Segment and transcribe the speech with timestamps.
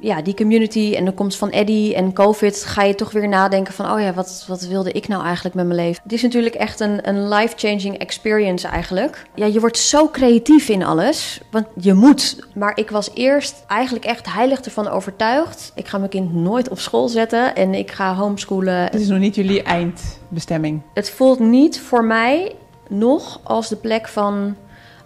[0.00, 3.74] ja, die community en de komst van Eddie en COVID ga je toch weer nadenken
[3.74, 6.02] van, oh ja, wat, wat wilde ik nou eigenlijk met mijn leven?
[6.02, 9.26] Het is natuurlijk echt een, een life-changing experience eigenlijk.
[9.34, 12.46] Ja, je wordt zo creatief in alles, want je moet.
[12.54, 15.72] Maar ik was eerst eigenlijk echt heilig ervan overtuigd.
[15.74, 18.82] Ik ga mijn kind nooit op school zetten en ik ga homeschoolen.
[18.82, 20.82] Het is nog niet jullie eindbestemming.
[20.94, 22.54] Het voelt niet voor mij
[22.88, 24.56] nog als de plek van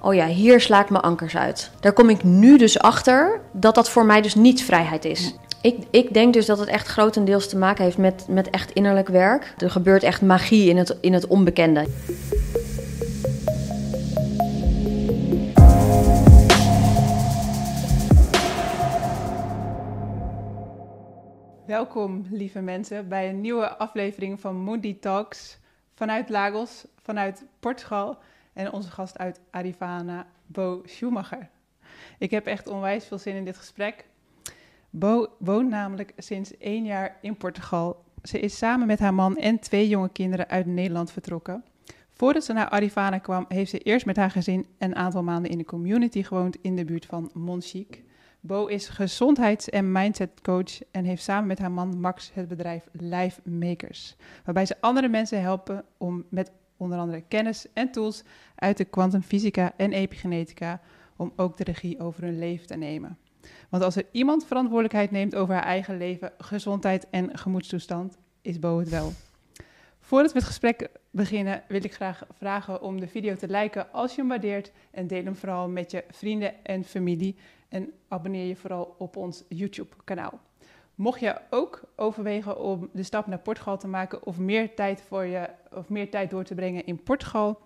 [0.05, 1.71] oh ja, hier sla ik mijn ankers uit.
[1.81, 5.35] Daar kom ik nu dus achter dat dat voor mij dus niet vrijheid is.
[5.61, 9.09] Ik, ik denk dus dat het echt grotendeels te maken heeft met, met echt innerlijk
[9.09, 9.55] werk.
[9.59, 11.87] Er gebeurt echt magie in het, in het onbekende.
[21.67, 25.59] Welkom, lieve mensen, bij een nieuwe aflevering van Moody Talks
[25.95, 28.19] vanuit Lagos, vanuit Portugal
[28.55, 31.49] en onze gast uit Arivana, Bo Schumacher.
[32.19, 34.07] Ik heb echt onwijs veel zin in dit gesprek.
[34.91, 38.05] Bo woont namelijk sinds één jaar in Portugal.
[38.23, 41.65] Ze is samen met haar man en twee jonge kinderen uit Nederland vertrokken.
[42.13, 45.59] Voordat ze naar Arivana kwam, heeft ze eerst met haar gezin een aantal maanden in
[45.59, 48.03] de community gewoond in de buurt van Monchique.
[48.41, 52.89] Bo is gezondheids- en mindset coach en heeft samen met haar man Max het bedrijf
[52.93, 58.23] Life Makers, waarbij ze andere mensen helpen om met onder andere kennis en tools
[58.55, 60.81] uit de kwantumfysica en epigenetica
[61.17, 63.19] om ook de regie over hun leven te nemen.
[63.71, 68.79] Want als er iemand verantwoordelijkheid neemt over haar eigen leven, gezondheid en gemoedstoestand, is Bo
[68.79, 69.13] het wel.
[70.01, 74.15] Voordat we het gesprek beginnen, wil ik graag vragen om de video te liken als
[74.15, 77.37] je hem waardeert en deel hem vooral met je vrienden en familie
[77.69, 80.41] en abonneer je vooral op ons YouTube-kanaal.
[80.95, 85.25] Mocht je ook overwegen om de stap naar Portugal te maken of meer tijd, voor
[85.25, 87.61] je, of meer tijd door te brengen in Portugal,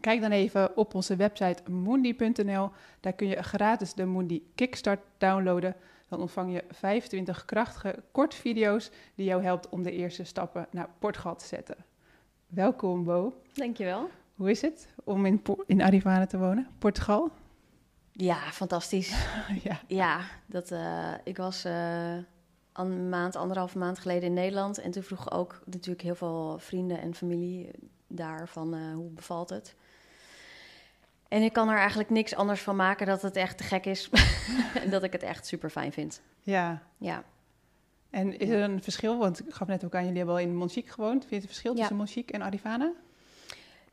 [0.00, 2.70] kijk dan even op onze website mundi.nl.
[3.00, 5.76] Daar kun je gratis de Mundi Kickstart downloaden.
[6.08, 11.36] Dan ontvang je 25 krachtige kortvideo's die jou helpt om de eerste stappen naar Portugal
[11.36, 11.76] te zetten.
[12.46, 13.42] Welkom Bo.
[13.52, 14.10] Dankjewel.
[14.34, 17.30] Hoe is het om in, in Arivana te wonen, Portugal?
[18.12, 19.26] Ja, fantastisch.
[19.64, 19.80] ja.
[19.86, 21.64] ja, dat, uh, ik was...
[21.64, 22.16] Uh
[22.80, 24.78] een maand, anderhalve maand geleden in Nederland.
[24.78, 27.70] En toen vroegen ook natuurlijk heel veel vrienden en familie
[28.06, 29.74] daar van uh, hoe bevalt het.
[31.28, 34.10] En ik kan er eigenlijk niks anders van maken dat het echt te gek is.
[34.74, 36.20] en dat ik het echt super fijn vind.
[36.40, 36.82] Ja.
[36.96, 37.24] Ja.
[38.10, 39.18] En is er een verschil?
[39.18, 41.18] Want ik gaf net ook aan, jullie hebben al in Monchique gewoond.
[41.18, 42.92] Vind je het verschil tussen Monchique en Arivana?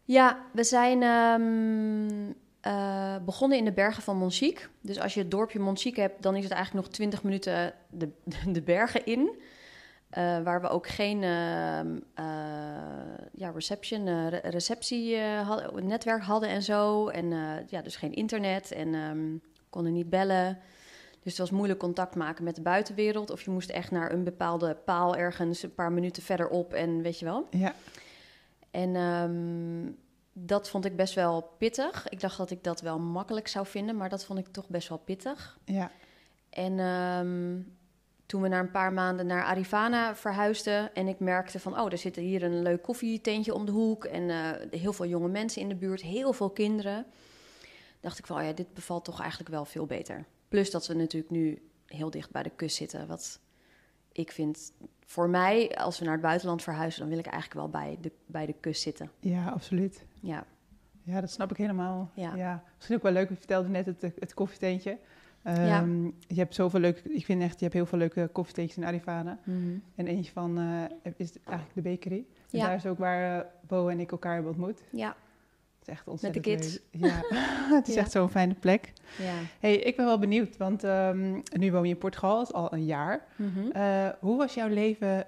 [0.03, 2.35] Ja, we zijn um,
[2.67, 4.67] uh, begonnen in de bergen van Monchique.
[4.81, 8.09] Dus als je het dorpje Monchique hebt, dan is het eigenlijk nog 20 minuten de,
[8.57, 9.29] de bergen in.
[10.17, 11.79] Uh, waar we ook geen uh,
[13.33, 15.17] ja, reception, re receptie
[15.81, 17.07] netwerk hadden en zo.
[17.07, 17.29] En
[17.67, 20.59] ja, dus geen internet en um, konden niet bellen.
[21.23, 23.29] Dus het was moeilijk contact maken met de buitenwereld.
[23.29, 27.19] Of je moest echt naar een bepaalde paal ergens een paar minuten verderop en weet
[27.19, 27.47] je wel.
[27.51, 27.73] Ja.
[28.71, 29.97] En um,
[30.39, 32.09] dat vond ik best wel pittig.
[32.09, 34.89] Ik dacht dat ik dat wel makkelijk zou vinden, maar dat vond ik toch best
[34.89, 35.57] wel pittig.
[35.65, 35.91] Ja.
[36.49, 37.77] En um,
[38.25, 41.97] toen we na een paar maanden naar Arivana verhuisden en ik merkte van, oh, er
[41.97, 45.69] zit hier een leuk koffietentje om de hoek en uh, heel veel jonge mensen in
[45.69, 47.05] de buurt, heel veel kinderen,
[47.99, 50.25] dacht ik van, oh ja, dit bevalt toch eigenlijk wel veel beter.
[50.47, 53.39] Plus dat we natuurlijk nu heel dicht bij de kust zitten, wat
[54.11, 54.71] ik vind
[55.05, 58.11] voor mij, als we naar het buitenland verhuizen, dan wil ik eigenlijk wel bij de,
[58.25, 59.11] bij de kust zitten.
[59.19, 60.05] Ja, absoluut.
[60.21, 60.45] Ja.
[61.03, 62.09] Ja, dat snap ik helemaal.
[62.13, 62.35] Ja.
[62.35, 62.63] ja.
[62.75, 64.97] Misschien ook wel leuk, je vertelde net het, het koffietentje.
[65.43, 66.11] Um, ja.
[66.27, 69.39] Je hebt zoveel leuke, ik vind echt, je hebt heel veel leuke koffietentjes in Arivana.
[69.43, 69.83] Mm -hmm.
[69.95, 70.83] En eentje van uh,
[71.17, 72.25] is eigenlijk de bakery.
[72.49, 72.65] Ja.
[72.65, 74.83] daar is ook waar uh, Bo en ik elkaar hebben ontmoet.
[74.91, 75.07] Ja.
[75.07, 76.79] Het is echt ontzettend Met de kids.
[76.91, 77.11] Leuk.
[77.11, 77.21] Ja,
[77.77, 77.99] het is Ja.
[78.01, 78.93] echt zo'n fijne plek.
[79.17, 79.33] Ja.
[79.59, 83.25] hey, ik ben wel benieuwd, want um, nu woon je in Portugal, al een jaar.
[83.35, 83.77] Mhm.
[83.77, 85.25] Uh, hoe was jouw leven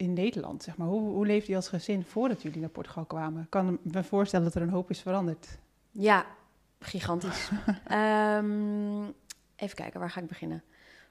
[0.00, 0.86] in Nederland, zeg maar?
[0.86, 3.42] Hoe, hoe leefde je als gezin voordat jullie naar Portugal kwamen?
[3.42, 5.58] Ik kan me voorstellen dat er een hoop is veranderd.
[5.90, 6.26] Ja,
[6.78, 7.50] gigantisch.
[7.84, 9.02] Ehm,
[9.56, 10.62] even kijken, waar ga ik beginnen?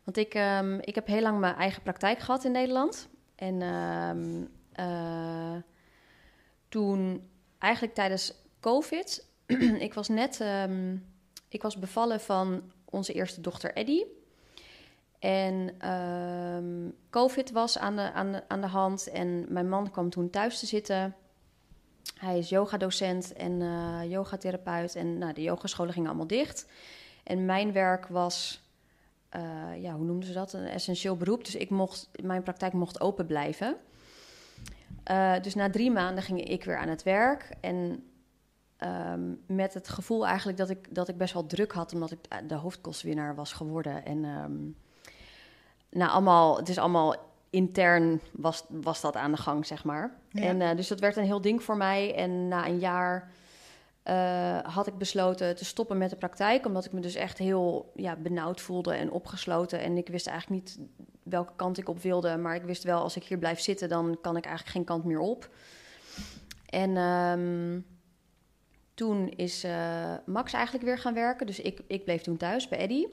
[0.04, 3.10] Want ik, ehm, ik heb heel lang mijn eigen praktijk gehad in Nederland.
[3.36, 5.62] En ehm, eh,
[6.70, 9.26] toen, eigenlijk tijdens COVID,
[9.88, 10.44] ik was net,
[11.50, 14.19] ik was bevallen van onze eerste dochter Eddie.
[15.20, 20.10] En ehm, COVID was aan de, aan, de, aan de hand en mijn man kwam
[20.10, 21.16] toen thuis te zitten.
[22.16, 26.68] Hij is yogadocent en uh, yogatherapeut en nou, de yogascholen gingen allemaal dicht.
[27.24, 28.64] En mijn werk was,
[29.36, 30.54] uh, ja, hoe noemden ze dat?
[30.54, 31.46] Een essentieel beroep.
[31.46, 33.78] Dus ik mocht, mijn praktijk mocht open blijven.
[35.12, 37.52] Uh, dus na drie maanden ging ik weer aan het werk.
[37.62, 38.04] En
[38.80, 42.20] um, met het gevoel eigenlijk dat ik, dat ik best wel druk had, omdat ik
[42.48, 44.06] de hoofdkostwinnaar was geworden.
[44.06, 44.76] En um,
[45.90, 47.16] nou, allemaal, het is allemaal
[47.50, 50.18] intern was, was dat aan de gang, zeg maar.
[50.30, 50.42] Ja.
[50.42, 52.16] En eh, dus dat werd een heel ding voor mij.
[52.16, 53.32] En na een jaar
[54.04, 57.92] eh, had ik besloten te stoppen met de praktijk, omdat ik me dus echt heel
[57.96, 59.80] ja, benauwd voelde en opgesloten.
[59.80, 60.80] En ik wist eigenlijk niet
[61.24, 64.18] welke kant ik op wilde, maar ik wist wel als ik hier blijf zitten, dan
[64.22, 65.50] kan ik eigenlijk geen kant meer op.
[66.66, 67.80] En ehm,
[68.94, 72.80] toen is eh, Max eigenlijk weer gaan werken, dus ik, ik bleef toen thuis bij
[72.80, 73.08] Eddie.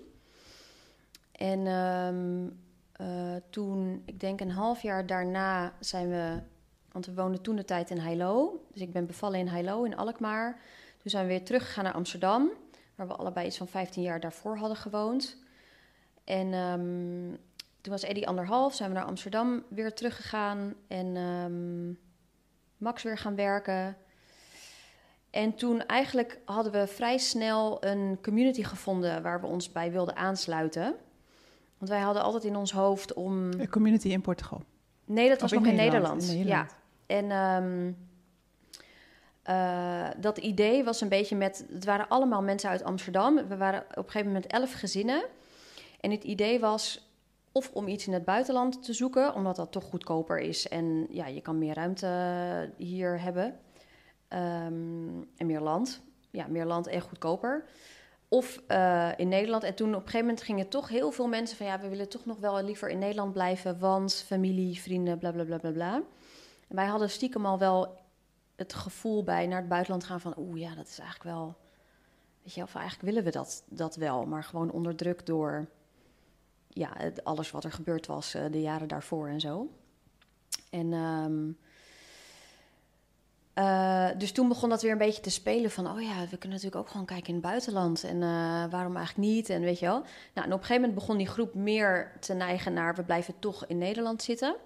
[1.32, 2.48] En ehm,
[2.96, 6.40] eh, toen, ik denk een half jaar daarna, zijn we,
[6.92, 9.96] want we woonden toen de tijd in Heilo, dus ik ben bevallen in Heilo in
[9.96, 10.60] Alkmaar.
[10.98, 12.50] Toen zijn we weer teruggegaan naar Amsterdam,
[12.94, 15.36] waar we allebei iets van 15 jaar daarvoor hadden gewoond.
[16.24, 17.38] En ehm,
[17.80, 21.92] toen was Eddie anderhalf, zijn we naar Amsterdam weer teruggegaan en ehm,
[22.76, 23.96] Max weer gaan werken.
[25.30, 30.16] En toen eigenlijk hadden we vrij snel een community gevonden waar we ons bij wilden
[30.16, 30.96] aansluiten.
[31.78, 33.52] Want wij hadden altijd in ons hoofd om.
[33.52, 34.62] Een community in Portugal.
[35.04, 36.22] Nee, dat was Of nog in Nederland.
[36.22, 36.70] In Nederland.
[36.70, 36.76] Ja.
[37.06, 37.92] En ehm,
[39.42, 41.66] eh, dat idee was een beetje met.
[41.72, 43.48] Het waren allemaal mensen uit Amsterdam.
[43.48, 45.24] We waren op een gegeven moment elf gezinnen.
[46.00, 47.10] En het idee was
[47.52, 51.26] of om iets in het buitenland te zoeken, omdat dat toch goedkoper is en ja,
[51.26, 53.58] je kan meer ruimte hier hebben.
[54.28, 56.02] Ehm, en meer land.
[56.30, 57.64] Ja, meer land en goedkoper.
[58.28, 59.62] Of eh, in Nederland.
[59.62, 62.08] En toen op een gegeven moment gingen toch heel veel mensen van ja, we willen
[62.08, 65.94] toch nog wel liever in Nederland blijven, want familie, vrienden, bla bla bla bla bla.
[66.68, 67.98] En wij hadden stiekem al wel
[68.56, 71.56] het gevoel bij naar het buitenland gaan van oeh ja, dat is eigenlijk wel.
[72.42, 75.68] Weet je, of eigenlijk willen we dat, dat wel, maar gewoon onder druk door
[76.68, 79.68] ja, alles wat er gebeurd was eh, de jaren daarvoor en zo.
[80.70, 81.50] En ehm,
[83.56, 86.58] eh, dus toen begon dat weer een beetje te spelen van, oh ja, we kunnen
[86.58, 89.86] natuurlijk ook gewoon kijken in het buitenland en eh, waarom eigenlijk niet en weet je
[89.86, 89.98] wel.
[90.34, 93.34] Nou, en op een gegeven moment begon die groep meer te neigen naar, we blijven
[93.38, 94.56] toch in Nederland zitten.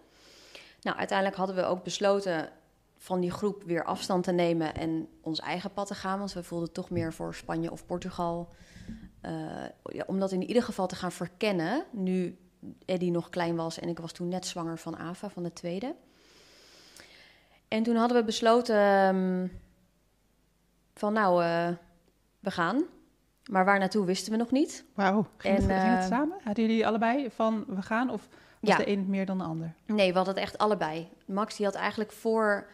[0.82, 2.48] Nou, uiteindelijk hadden we ook besloten
[2.96, 6.42] van die groep weer afstand te nemen en ons eigen pad te gaan, want we
[6.42, 8.48] voelden toch meer voor Spanje of Portugal.
[9.22, 9.32] Uh,
[9.82, 12.38] ja, om dat in ieder geval te gaan verkennen, nu
[12.84, 15.94] Eddie nog klein was en ik was toen net zwanger van Ava, van de tweede.
[17.70, 18.76] En toen hadden we besloten
[19.14, 19.60] um,
[20.94, 21.68] van nou, uh,
[22.40, 22.82] we gaan.
[23.50, 24.84] Maar waar naartoe wisten we nog niet.
[24.94, 26.38] Wauw, ging, en, het, ging het samen?
[26.44, 28.28] Hadden jullie allebei van we gaan of
[28.60, 28.76] was ja.
[28.76, 29.74] de een meer dan de ander?
[29.86, 31.08] Nee, we hadden het echt allebei.
[31.24, 32.66] Max die had eigenlijk voor...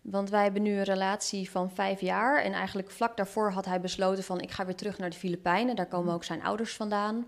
[0.00, 2.42] Want wij hebben nu een relatie van vijf jaar.
[2.42, 4.40] En eigenlijk vlak daarvoor had hij besloten van...
[4.40, 5.76] ik ga weer terug naar de Filipijnen.
[5.76, 7.26] Daar komen ook zijn ouders vandaan.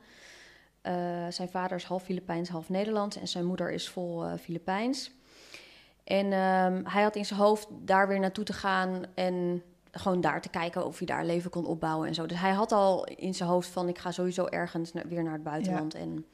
[0.83, 0.93] Uh,
[1.29, 3.17] zijn vader is half Filipijns, half Nederlands.
[3.17, 5.11] En zijn moeder is vol uh, Filipijns.
[6.05, 9.05] En um, hij had in zijn hoofd daar weer naartoe te gaan...
[9.15, 12.27] en gewoon daar te kijken of hij daar leven kon opbouwen en zo.
[12.27, 13.89] Dus hij had al in zijn hoofd van...
[13.89, 15.93] ik ga sowieso ergens na weer naar het buitenland.
[15.93, 15.99] Ja.
[15.99, 16.27] En,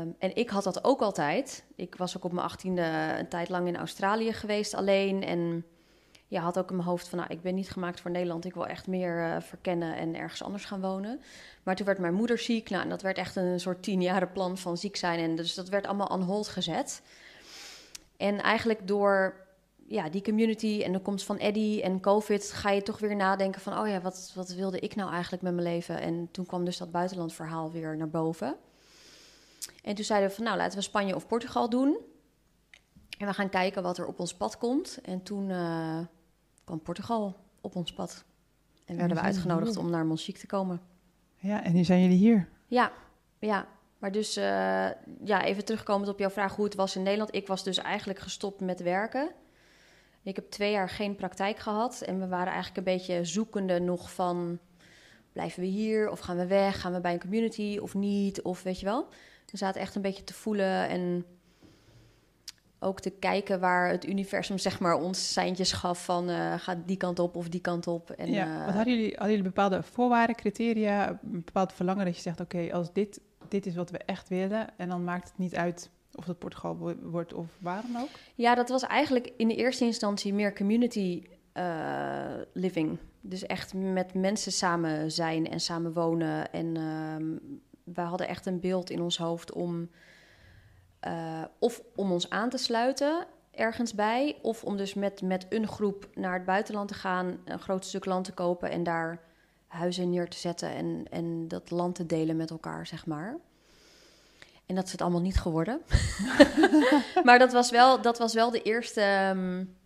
[0.00, 1.64] um, en ik had dat ook altijd.
[1.76, 5.24] Ik was ook op mijn achttiende een tijd lang in Australië geweest alleen...
[5.24, 5.64] en
[6.30, 8.44] ja, had ook in mijn hoofd van, nou, ik ben niet gemaakt voor Nederland.
[8.44, 11.20] Ik wil echt meer uh, verkennen en ergens anders gaan wonen.
[11.62, 12.70] Maar toen werd mijn moeder ziek.
[12.70, 15.18] Nou, en dat werd echt een soort tienjaren plan van ziek zijn.
[15.18, 17.02] En dus dat werd allemaal on hold gezet.
[18.20, 19.34] En eigenlijk door
[19.86, 22.52] ja, die community en de komst van Eddie en COVID...
[22.52, 25.54] ga je toch weer nadenken van, oh ja, wat, wat wilde ik nou eigenlijk met
[25.54, 26.00] mijn leven?
[26.00, 28.56] En toen kwam dus dat buitenlandverhaal weer naar boven.
[29.82, 31.98] En toen zeiden we van, nou, laten we Spanje of Portugal doen.
[33.18, 34.98] En we gaan kijken wat er op ons pad komt.
[35.02, 35.98] En toen uh,
[36.64, 38.24] kwam Portugal op ons pad.
[38.84, 40.80] En werden we uitgenodigd om naar Montchique te komen.
[41.36, 42.48] Ja, en nu zijn jullie hier.
[42.66, 42.92] Ja,
[43.38, 43.66] ja.
[44.00, 44.44] Maar dus, uh,
[45.24, 47.34] ja, even terugkomend op jouw vraag hoe het was in Nederland.
[47.34, 49.30] Ik was dus eigenlijk gestopt met werken.
[50.22, 52.00] Ik heb twee jaar geen praktijk gehad.
[52.00, 54.58] En we waren eigenlijk een beetje zoekende nog van...
[55.32, 56.80] blijven we hier of gaan we weg?
[56.80, 58.42] Gaan we bij een community of niet?
[58.42, 59.08] Of weet je wel?
[59.50, 61.24] We zaten echt een beetje te voelen en
[62.78, 66.96] ook te kijken waar het universum zeg maar ons seintjes gaf van uh, gaat die
[66.96, 68.10] kant op of die kant op.
[68.10, 72.16] En, ja, uh, wat hadden jullie, hadden jullie bepaalde voorwaarden, criteria, een bepaald verlangen dat
[72.16, 75.28] je zegt oké, okay, als dit, dit is wat we echt willen en dan maakt
[75.28, 78.08] het niet uit of dat Portugal wordt of waar dan ook?
[78.34, 81.22] Ja, dat was eigenlijk in de eerste instantie meer community
[81.54, 82.98] uh, living.
[83.20, 86.52] Dus echt met mensen samen zijn en samen wonen.
[86.52, 86.72] En
[87.84, 89.90] wij hadden echt een beeld in ons hoofd om
[91.06, 95.68] uh, of om ons aan te sluiten ergens bij, of om dus met, met een
[95.68, 99.20] groep naar het buitenland te gaan, een groot stuk land te kopen en daar
[99.70, 103.36] huizen neer te zetten en, en dat land te delen met elkaar, zeg maar.
[104.66, 105.80] En dat is het allemaal niet geworden.
[107.24, 109.76] maar dat was, wel, dat was wel de eerste, um,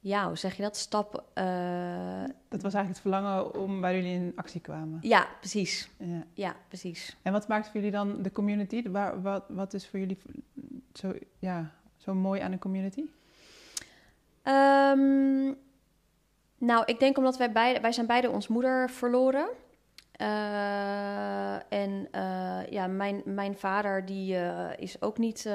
[0.00, 0.76] ja, hoe zeg je dat?
[0.76, 1.24] Stap.
[1.34, 4.98] eh, Dat was eigenlijk het verlangen om waar jullie in actie kwamen.
[5.02, 5.88] ja, precies.
[5.98, 6.24] Ja.
[6.32, 7.16] Ja, precies.
[7.22, 8.88] En wat maakt voor jullie dan de community?
[8.90, 10.18] Waar, wat, wat is voor jullie
[10.92, 13.04] zo, ja, zo mooi aan een community?
[14.42, 15.52] Ehm,
[16.58, 19.48] nou, ik denk omdat wij beide, wij zijn beide ons moeder verloren.
[20.16, 25.48] Eh, en eh, ja, mijn, mijn vader die eh, is ook niet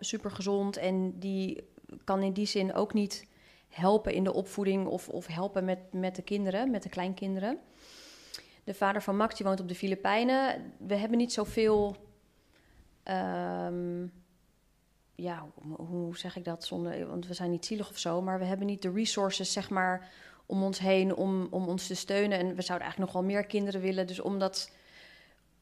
[0.00, 1.68] super gezond en die
[2.04, 3.26] kan in die zin ook niet
[3.68, 7.58] helpen in de opvoeding of, of helpen met, met de kinderen, met de kleinkinderen.
[8.64, 10.72] De vader van Max die woont op de Filipijnen.
[10.78, 11.96] We hebben niet zoveel.
[13.02, 14.06] ehm,
[15.14, 17.06] ja, hoe, hoe zeg ik dat zonder.
[17.06, 20.10] Want we zijn niet zielig of zo, maar we hebben niet de resources, zeg maar,
[20.46, 22.38] om ons heen om, om ons te steunen.
[22.38, 24.06] En we zouden eigenlijk nog wel meer kinderen willen.
[24.06, 24.70] Dus om dat.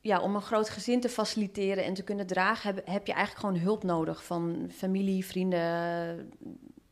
[0.00, 3.46] Ja, om een groot gezin te faciliteren en te kunnen dragen, heb, heb je eigenlijk
[3.46, 6.32] gewoon hulp nodig van familie, vrienden,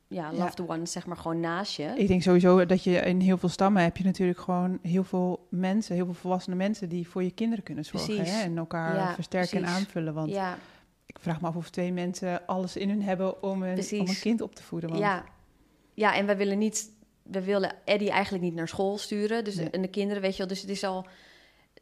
[0.09, 1.93] ja, loved ones, zeg maar, gewoon naast je.
[1.97, 5.47] Ik denk sowieso dat je in heel veel stammen heb je natuurlijk gewoon heel veel
[5.51, 8.25] mensen, heel veel volwassene mensen die voor je kinderen kunnen zorgen.
[8.25, 8.43] Hè?
[8.43, 10.15] En elkaar Ja, versterken en aanvullen.
[10.15, 10.59] Want ja,
[11.07, 14.21] ik vraag me af of twee mensen alles in hun hebben om een, om een
[14.21, 14.89] kind op te voeden.
[14.89, 15.25] Want Ja.
[15.95, 16.91] ja, en we willen niet,
[17.31, 19.45] we willen Eddie eigenlijk niet naar school sturen.
[19.45, 19.71] Dus Nee.
[19.71, 21.07] en de kinderen, weet je wel, dus het is al,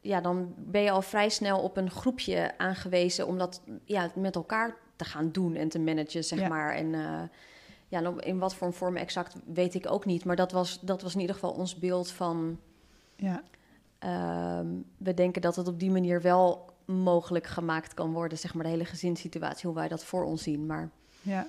[0.01, 4.35] ja, dan ben je al vrij snel op een groepje aangewezen om dat ja, met
[4.35, 6.49] elkaar te gaan doen en te managen, zeg Ja.
[6.49, 6.75] maar.
[6.75, 7.23] En eh,
[7.89, 11.15] ja, in wat voor vorm exact weet ik ook niet, maar dat was, dat was
[11.15, 12.59] in ieder geval ons beeld van.
[13.17, 13.43] ja,
[13.99, 18.65] ehm, we denken dat het op die manier wel mogelijk gemaakt kan worden, zeg maar,
[18.65, 20.67] de hele gezinssituatie, hoe wij dat voor ons zien.
[20.67, 20.91] Maar
[21.23, 21.47] ja.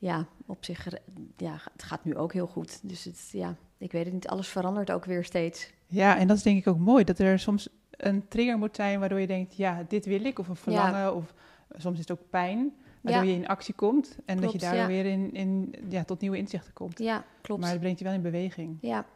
[0.00, 0.98] Ja, op zich, eh,
[1.36, 2.88] ja, het gaat nu ook heel goed.
[2.88, 5.72] Dus het, ja, ik weet het niet, alles verandert ook weer steeds.
[5.86, 7.04] ja, en dat is denk ik ook mooi.
[7.04, 10.38] Dat er soms een trigger moet zijn waardoor je denkt, ja, dit wil ik.
[10.38, 11.14] Of een verlangen.
[11.14, 11.34] Of
[11.76, 12.72] soms is het ook pijn.
[13.00, 13.30] Waardoor Ja.
[13.30, 14.18] je in actie komt.
[14.24, 14.86] En dat je ja.
[14.86, 16.98] weer in, in, ja, tot nieuwe inzichten komt.
[16.98, 17.60] Ja, klopt.
[17.60, 18.78] Maar het brengt je wel in beweging.
[18.80, 19.06] Ja.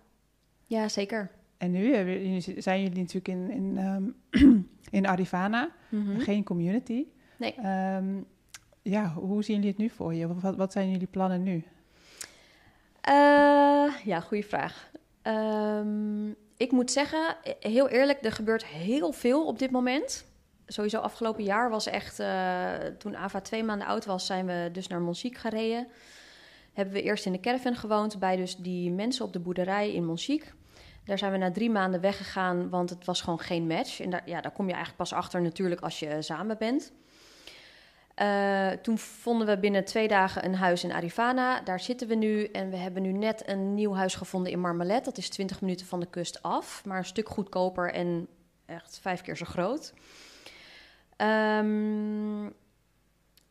[0.67, 1.31] ja, zeker.
[1.57, 4.05] En nu hebben jullie- zijn jullie natuurlijk in, in, ehm,
[4.99, 6.19] in Arivana, Mhm.
[6.19, 7.05] geen community.
[7.39, 7.55] Nee.
[7.55, 8.15] Ehm,
[8.85, 10.35] ja, hoe zien jullie het nu voor je?
[10.35, 11.65] Wat, wat zijn jullie plannen nu?
[13.01, 14.91] Eh, ja, goede vraag.
[15.23, 20.25] Ehm, ik moet zeggen, heel eerlijk, er gebeurt heel veel op dit moment.
[20.67, 24.87] Sowieso afgelopen jaar was echt, eh, toen Ava twee maanden oud was, zijn we dus
[24.87, 25.87] naar Monchique gereden.
[26.73, 30.05] Hebben we eerst in de caravan gewoond bij dus die mensen op de boerderij in
[30.05, 30.49] Monchique.
[31.05, 34.01] Daar zijn we na drie maanden weggegaan, want het was gewoon geen match.
[34.01, 36.93] En daar, ja, daar kom je eigenlijk pas achter natuurlijk als je samen bent.
[38.15, 41.61] Eh, toen vonden we binnen twee dagen een huis in Arivana.
[41.61, 42.45] Daar zitten we nu.
[42.45, 45.05] En we hebben nu net een nieuw huis gevonden in Marmalet.
[45.05, 46.85] Dat is 20 minuten van de kust af.
[46.85, 48.29] Maar een stuk goedkoper en
[48.67, 49.93] echt vijf keer zo groot.
[51.17, 52.43] Ehm,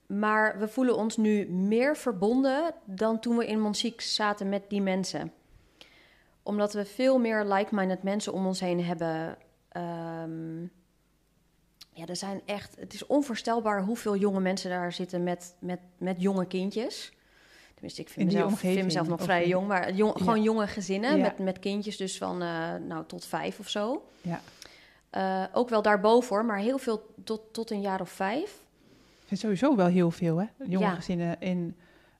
[0.06, 4.82] maar we voelen ons nu meer verbonden dan toen we in Monchique zaten met die
[4.82, 5.32] mensen.
[6.44, 9.38] Omdat we veel meer like-minded mensen om ons heen hebben.
[9.70, 10.66] Ehm,
[11.94, 12.76] ja, er zijn echt.
[12.80, 17.12] Het is onvoorstelbaar hoeveel jonge mensen daar zitten met, met, met jonge kindjes.
[17.74, 20.20] Tenminste, ik In vind, mezelf, vind mezelf nog vrij jong, maar jong, Ja.
[20.20, 21.22] gewoon jonge gezinnen Ja.
[21.22, 24.06] met, met kindjes, dus van eh, nou, tot vijf of zo.
[24.22, 24.42] Ja.
[25.10, 28.62] Eh, ook wel daarboven, hoor, maar heel veel tot, tot een jaar of vijf.
[29.22, 30.46] Ik vind sowieso wel heel veel, hè?
[30.58, 30.94] Jonge Ja.
[30.96, 31.76] gezinnen in...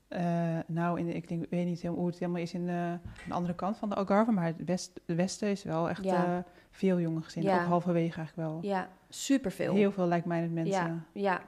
[0.08, 2.92] eh, nou, in, ik denk, weet niet helemaal hoe het helemaal is in eh,
[3.26, 6.44] de andere kant van de Algarve, maar het, west, het westen is wel echt Ja.
[6.74, 7.52] Veel jonge gezinnen.
[7.54, 7.60] Ja.
[7.62, 8.58] Ook halverwege eigenlijk wel.
[8.62, 9.74] Ja, superveel.
[9.74, 10.64] Heel veel lijkt mensen.
[10.66, 11.40] Ja, ja.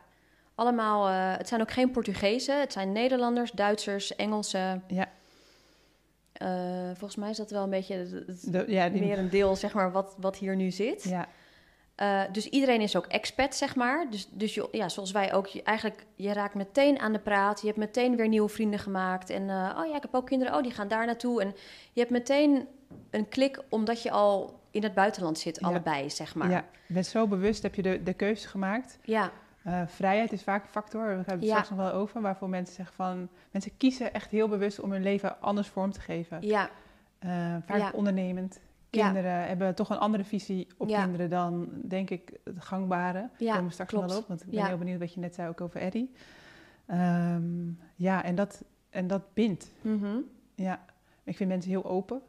[0.54, 4.82] Allemaal, eh, het zijn ook geen Portugezen, het zijn Nederlanders, Duitsers, Engelsen.
[4.86, 5.08] Ja.
[6.32, 6.48] Eh,
[6.86, 9.56] volgens mij is dat wel een beetje het, het De- ja, die- meer een deel,
[9.56, 11.02] zeg maar, wat, wat hier nu zit.
[11.02, 11.26] ja,
[11.96, 14.06] Eh, dus iedereen is ook expat, zeg maar.
[14.10, 17.60] Dus, dus je, ja, zoals wij ook, je, eigenlijk, je raakt meteen aan de praat.
[17.60, 19.30] Je hebt meteen weer nieuwe vrienden gemaakt.
[19.30, 21.40] En eh, oh ja, ik heb ook kinderen, oh, die gaan daar naartoe.
[21.42, 21.54] En
[21.92, 22.66] je hebt meteen
[23.10, 25.66] een klik, omdat je al in het buitenland zit, Ja.
[25.66, 26.50] allebei, zeg maar.
[26.50, 28.98] ja, je bent zo bewust, heb je de, de keuze gemaakt.
[29.02, 29.30] ja,
[29.62, 31.48] Eh, vrijheid is vaak een factor, we hebben het Ja.
[31.48, 33.28] straks nog wel over, waarvoor mensen zeggen van...
[33.50, 36.38] Mensen kiezen echt heel bewust om hun leven anders vorm te geven.
[36.40, 36.70] ja,
[37.66, 37.90] vaak Ja.
[38.96, 39.04] Ja.
[39.04, 41.02] Kinderen hebben toch een andere visie op Ja.
[41.02, 43.28] kinderen dan, denk ik, het gangbare.
[43.38, 44.10] Ja, komen we straks klopt.
[44.10, 46.12] wel op, want ik ben heel benieuwd wat je net zei ook over Eddie.
[46.86, 49.70] Ehm, ja, en dat, en dat bindt.
[49.82, 50.16] mhm.
[50.54, 50.84] Ja,
[51.24, 52.20] ik vind mensen heel open.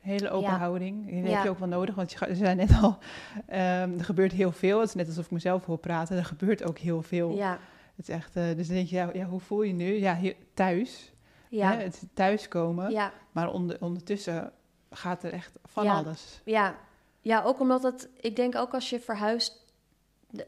[0.00, 0.58] Hele open Ja.
[0.58, 1.06] houding.
[1.22, 2.98] Die heb je ook wel nodig, want je zei net al,
[3.46, 4.78] ehm, er gebeurt heel veel.
[4.80, 6.16] Het is net alsof ik mezelf hoor praten.
[6.16, 7.30] Er gebeurt ook heel veel.
[7.36, 7.58] ja,
[7.96, 9.92] Het is echt, eh, dus dan denk je, ja, ja, hoe voel je nu?
[9.98, 11.12] Ja, hier, thuis.
[11.48, 12.90] ja, Hè, het thuiskomen.
[12.90, 13.12] ja.
[13.32, 14.52] Maar onder, ondertussen
[14.96, 15.94] gaat er echt van Ja.
[15.96, 16.40] alles.
[16.44, 16.74] Ja.
[17.20, 19.64] ja, ook omdat het, ik denk ook als je verhuist,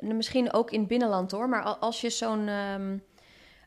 [0.00, 2.98] misschien ook in het binnenland hoor, maar al- als je zo'n, ehm,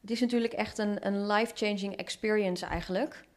[0.01, 3.27] het is natuurlijk echt een, een life-changing experience eigenlijk.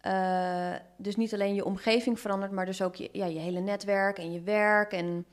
[0.00, 4.18] eh, dus niet alleen je omgeving verandert, maar dus ook je, ja, je hele netwerk
[4.18, 4.92] en je werk.
[4.92, 5.26] En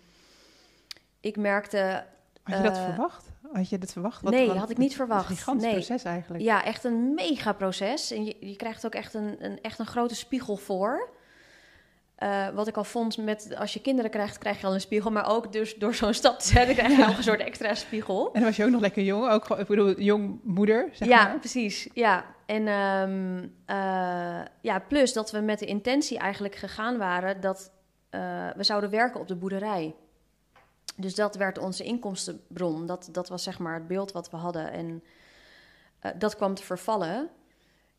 [1.20, 2.04] ik merkte.
[2.44, 3.30] Had je dat eh, verwacht?
[3.54, 4.22] Had je dat verwacht?
[4.24, 5.30] nee, wat- had ik niet verwacht.
[5.30, 5.74] Een gigantisch Nee.
[5.74, 6.44] proces eigenlijk.
[6.44, 8.12] Ja, echt een mega proces.
[8.12, 11.10] En je, je krijgt ook echt een, een, echt een grote spiegel voor.
[12.22, 15.12] Eh, wat ik al vond met als je kinderen krijgt, krijg je al een spiegel.
[15.12, 17.08] Maar ook dus door zo'n stap te zetten, krijg je Ja.
[17.08, 18.26] nog een soort extra spiegel.
[18.26, 19.30] En dan was je ook nog lekker jong.
[19.30, 21.40] Ook, ik bedoel, jong moeder, zeg ja, maar.
[21.40, 21.88] precies.
[21.94, 22.26] Ja.
[22.46, 27.72] En ehm, eh, ja, plus dat we met de intentie eigenlijk gegaan waren dat
[28.10, 29.96] eh, we zouden werken op de boerderij.
[30.96, 32.86] Dus dat werd onze inkomstenbron.
[32.86, 34.72] Dat, dat was zeg maar het beeld wat we hadden.
[34.72, 35.04] En
[36.16, 37.30] dat kwam te vervallen.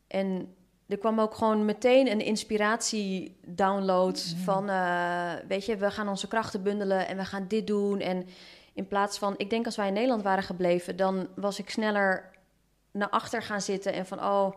[0.07, 0.55] En
[0.89, 4.37] er kwam ook gewoon meteen een inspiratie-download Ja.
[4.45, 4.69] van...
[4.69, 8.01] eh, weet je, we gaan onze krachten bundelen en we gaan dit doen.
[8.01, 8.27] En
[8.75, 9.35] in plaats van...
[9.37, 10.97] Ik denk als wij in Nederland waren gebleven...
[10.97, 12.31] dan was ik sneller
[12.91, 14.19] naar achter gaan zitten en van...
[14.25, 14.57] oh,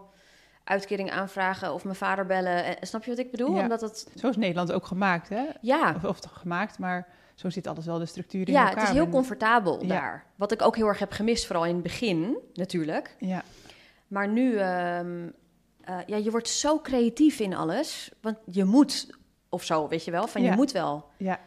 [0.63, 2.65] uitkering aanvragen of mijn vader bellen.
[2.65, 3.55] En, snap je wat ik bedoel?
[3.55, 3.62] Ja.
[3.62, 4.08] Omdat het...
[4.15, 5.44] Zo is Nederland ook gemaakt, hè?
[5.62, 8.79] Ja, Of, of toch gemaakt, maar zo zit alles wel de structuur in ja elkaar.
[8.79, 9.88] het is heel comfortabel Ja.
[9.88, 10.25] daar.
[10.36, 13.15] Wat ik ook heel erg heb gemist, vooral in het begin natuurlijk.
[13.20, 13.44] Ja,
[14.08, 15.29] Maar nu, ehm,
[15.86, 18.12] eh, ja, je wordt zo creatief in alles.
[18.22, 19.10] Want je moet,
[19.50, 20.50] of zo, weet je wel, van Ja.
[20.50, 21.06] je moet wel.
[21.18, 21.39] ja,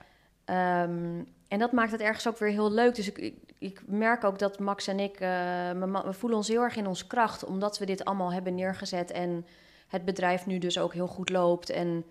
[0.45, 2.95] Ehm, en dat maakt het ergens ook weer heel leuk.
[2.95, 5.71] Dus ik, ik, ik merk ook dat Max en ik, eh,
[6.04, 9.47] we voelen ons heel erg in ons kracht, omdat we dit allemaal hebben neergezet en
[9.88, 11.71] het bedrijf nu dus ook heel goed loopt.
[11.71, 12.04] En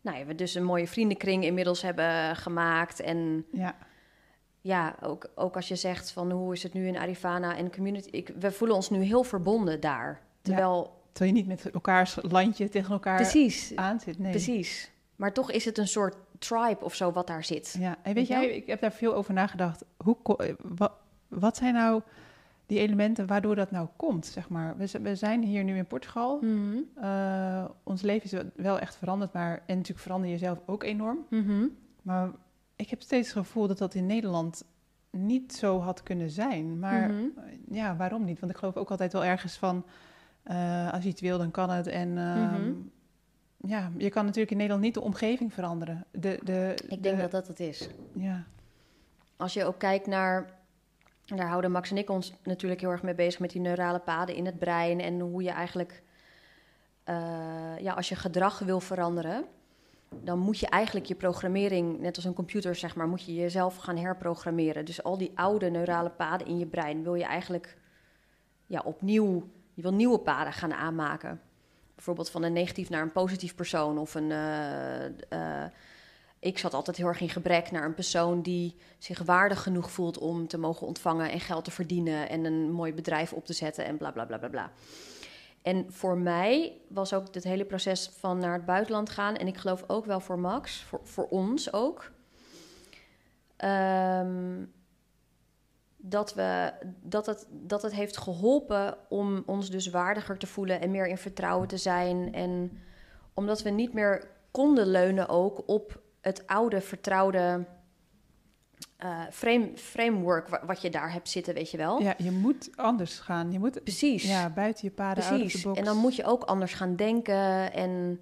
[0.00, 3.00] nou ja, we dus een mooie vriendenkring inmiddels hebben gemaakt.
[3.00, 3.76] En ja.
[4.60, 8.08] ja, ook, ook als je zegt van hoe is het nu in Arivana en community,
[8.10, 10.20] ik, we voelen ons nu heel verbonden daar.
[10.42, 14.18] Terwijl, Terwijl je niet met elkaars landje tegen elkaar precies, aan zit.
[14.18, 14.30] Nee.
[14.30, 14.90] precies.
[15.16, 17.76] Maar toch is het een soort tribe of zo wat daar zit.
[17.78, 19.84] Ja, en Weet jij, ik heb daar veel over nagedacht.
[19.96, 20.94] Hoe, eh, wa-
[21.28, 22.02] wat zijn nou
[22.66, 24.76] die elementen waardoor dat nou komt, zeg maar?
[25.02, 26.38] We, zijn hier nu in Portugal.
[26.42, 26.76] Mhm.
[26.94, 31.18] Eh, ons leven is wel- echt veranderd, maar en natuurlijk verander je zelf ook enorm.
[31.30, 31.66] Mhm.
[32.02, 32.30] Maar
[32.76, 34.64] ik heb steeds het gevoel dat dat in Nederland
[35.10, 36.78] niet zo had kunnen zijn.
[36.78, 37.22] Maar Mhm.
[37.70, 38.40] ja, waarom niet?
[38.40, 39.84] Want ik geloof ook altijd wel ergens van,
[40.48, 41.86] eh, als je iets wil, dan kan het.
[41.86, 42.72] En ehm, Mhm.
[43.56, 46.04] ja, je kan natuurlijk in Nederland niet de omgeving veranderen.
[46.10, 47.88] De, de, Ik denk de- dat dat het is.
[48.12, 48.44] Ja,
[49.36, 50.50] Als je ook kijkt naar,
[51.24, 54.34] daar houden Max en ik ons natuurlijk heel erg mee bezig met die neurale paden
[54.34, 56.02] in het brein en hoe je eigenlijk,
[57.04, 59.44] eh, ja, als je gedrag wil veranderen,
[60.22, 63.76] dan moet je eigenlijk je programmering, net als een computer zeg maar, moet je jezelf
[63.76, 64.84] gaan herprogrammeren.
[64.84, 67.76] Dus al die oude neurale paden in je brein wil je eigenlijk
[68.66, 71.40] ja, opnieuw, je wil nieuwe paden gaan aanmaken.
[71.94, 74.30] Bijvoorbeeld van een negatief naar een positief persoon of een.
[74.30, 75.04] eh,
[75.64, 75.70] eh,
[76.38, 80.18] ik zat altijd heel erg in gebrek naar een persoon die zich waardig genoeg voelt
[80.18, 83.84] om te mogen ontvangen en geld te verdienen en een mooi bedrijf op te zetten
[83.84, 84.72] en bla bla bla bla bla.
[85.62, 89.56] En voor mij was ook dit hele proces van naar het buitenland gaan, en ik
[89.56, 92.10] geloof ook wel voor Max, voor, voor ons ook,
[93.56, 94.64] ehm,
[96.08, 100.90] dat, we, dat, het, dat het heeft geholpen om ons dus waardiger te voelen en
[100.90, 102.34] meer in vertrouwen te zijn.
[102.34, 102.78] En
[103.34, 107.64] omdat we niet meer konden leunen ook op het oude vertrouwde
[108.96, 112.00] eh, frame, framework wa- wat je daar hebt zitten, weet je wel.
[112.02, 113.52] ja, je moet anders gaan.
[113.52, 114.22] Je moet Precies.
[114.28, 115.64] ja, buiten je paden, Precies.
[115.64, 117.72] En dan moet je ook anders gaan denken.
[117.72, 118.20] En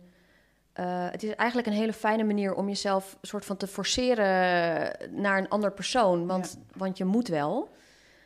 [0.77, 5.39] eh, het is eigenlijk een hele fijne manier om jezelf soort van te forceren naar
[5.39, 6.27] een ander persoon.
[6.27, 7.75] Want, want je moet wel.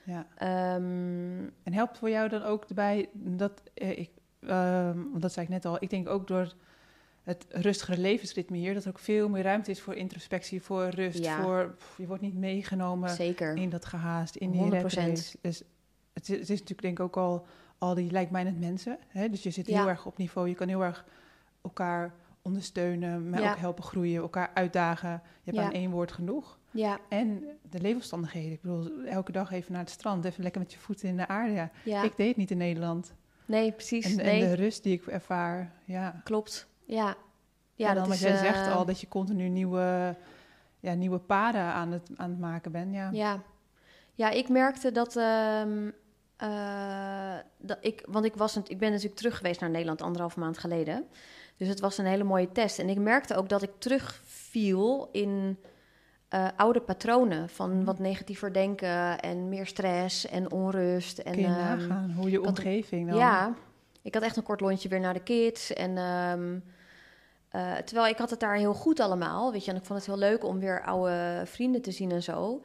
[0.04, 0.26] Ja.
[0.36, 4.10] Ehm, En helpt voor jou dan ook erbij dat eh, ik,
[5.10, 6.54] want dat zei ik net al, ik denk ook door
[7.22, 11.24] het rustigere levensritme hier, dat er ook veel meer ruimte is voor introspectie, voor rust,
[11.24, 11.42] Ja.
[11.42, 13.56] voor pff, je wordt niet meegenomen zeker.
[13.56, 14.72] in dat gehaast, in die 100%.
[14.72, 15.36] rat race.
[15.42, 15.62] Dus
[16.12, 17.46] het is, het is natuurlijk denk ik ook al
[17.78, 19.28] al die like-minded mensen, hè?
[19.28, 19.78] dus je zit Ja.
[19.78, 21.04] heel erg op niveau, je kan heel erg
[21.62, 22.14] elkaar
[22.50, 23.50] ondersteunen, maar Ja.
[23.50, 25.10] ook helpen groeien, elkaar uitdagen.
[25.10, 25.62] Je hebt Ja.
[25.64, 26.58] aan één woord genoeg.
[26.70, 28.52] Ja, En de leefomstandigheden.
[28.52, 31.28] Ik bedoel, elke dag even naar het strand, even lekker met je voeten in de
[31.28, 31.68] aarde.
[31.84, 32.02] Ja.
[32.02, 33.14] Ik deed het niet in Nederland.
[33.46, 34.04] nee, precies.
[34.16, 36.20] En, nee, en de rust die ik ervaar, ja.
[36.24, 36.66] klopt.
[36.84, 37.16] Ja.
[37.74, 40.16] Ja, en dat dan is, jij zegt eh, al, dat je continu nieuwe,
[40.80, 42.94] ja, nieuwe paden aan het, aan het maken bent.
[42.94, 43.08] Ja.
[43.12, 43.42] Ja.
[44.14, 45.90] ja, ik merkte dat, ehm,
[46.36, 50.36] eh, dat ik, want ik, was, het- ik ben natuurlijk terug geweest naar Nederland anderhalf
[50.36, 51.04] maand geleden.
[51.60, 52.78] Dus het was een hele mooie test.
[52.78, 55.58] En ik merkte ook dat ik terugviel in
[56.28, 57.84] eh, oude patronen van Mhm.
[57.84, 61.18] wat negatiever denken en meer stress en onrust.
[61.18, 63.18] En, Kun je ehm, nagaan hoe je omgeving dan...
[63.18, 63.54] Ja,
[64.02, 65.72] ik had echt een kort lontje weer naar de kids.
[65.72, 66.58] En ehm,
[67.48, 70.08] eh, terwijl ik had het daar heel goed allemaal, weet je, en ik vond het
[70.08, 72.62] heel leuk om weer oude vrienden te zien en zo.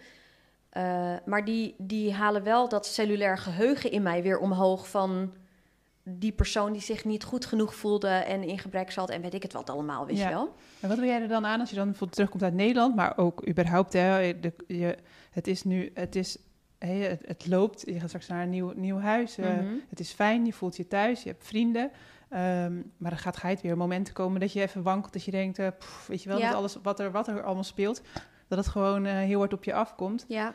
[0.70, 5.34] Eh, maar die, die halen wel dat cellulair geheugen in mij weer omhoog van
[6.08, 9.44] die persoon die zich niet goed genoeg voelde en in gebrek zat en weet ik
[9.44, 10.28] het wat allemaal, weet Ja.
[10.30, 10.54] je wel.
[10.80, 13.18] En wat wil jij er dan aan als je dan bijvoorbeeld terugkomt uit Nederland, maar
[13.18, 14.98] ook überhaupt, hè, de, je,
[15.32, 16.38] het is nu, het is,
[16.78, 19.66] het, het loopt, je gaat straks naar een nieuw, nieuw huis, eh, Mhm.
[19.90, 21.92] het is fijn, je voelt je thuis, je hebt vrienden,
[22.30, 25.60] ehm, maar er gaat geit weer momenten komen dat je even wankelt, dat je denkt,
[25.60, 25.68] eh,
[26.08, 26.48] weet je wel, Ja.
[26.48, 28.02] dat alles wat er, wat er allemaal speelt,
[28.48, 30.26] dat het gewoon eh, heel hard op je afkomt.
[30.28, 30.54] Ja.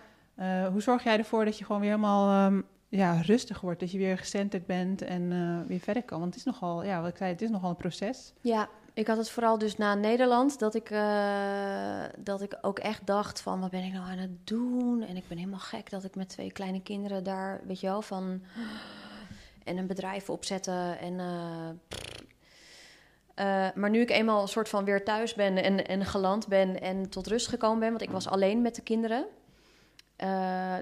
[0.72, 2.60] Hoe zorg jij ervoor dat je gewoon weer helemaal ehm,
[2.90, 6.20] ja, rustig wordt, dat je weer gecenterd bent en eh, weer verder kan?
[6.20, 8.32] Want het is nogal, ja, wat ik zei, het is nogal een proces.
[8.40, 13.06] Ja, ik had het vooral dus na Nederland dat ik, eh, dat ik ook echt
[13.06, 15.02] dacht van wat ben ik nou aan het doen?
[15.02, 18.02] En ik ben helemaal gek dat ik met twee kleine kinderen daar, weet je wel,
[18.02, 18.42] van
[19.64, 21.20] en een bedrijf opzetten en
[23.34, 26.80] eh, maar nu ik eenmaal een soort van weer thuis ben en, en geland ben
[26.80, 29.26] en tot rust gekomen ben, want ik was alleen met de kinderen.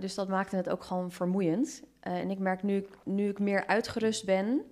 [0.01, 1.83] Dus dat maakte het ook gewoon vermoeiend.
[2.09, 4.63] Eh, en ik merk nu, ik- nu ik meer uitgerust ben,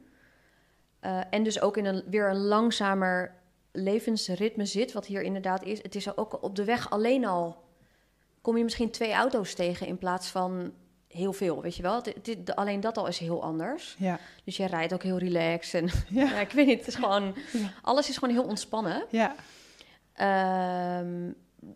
[1.00, 3.34] eh, en dus ook in een weer een langzamer
[3.72, 5.82] levensritme zit, wat hier inderdaad is.
[5.82, 7.64] Het is ook op de weg alleen al.
[8.40, 10.72] Kom je misschien twee auto's tegen in plaats van
[11.08, 11.94] heel veel, weet je wel?
[11.94, 13.96] Het- het- alleen dat al is heel anders.
[13.98, 15.82] Ja, Dus jij rijdt ook heel relaxed.
[15.82, 17.22] En ja, ja, ik weet niet, het is gewoon,
[17.52, 17.72] Ja.
[17.82, 19.04] alles is gewoon heel ontspannen.
[19.10, 19.34] ja,
[20.12, 21.30] Ehm,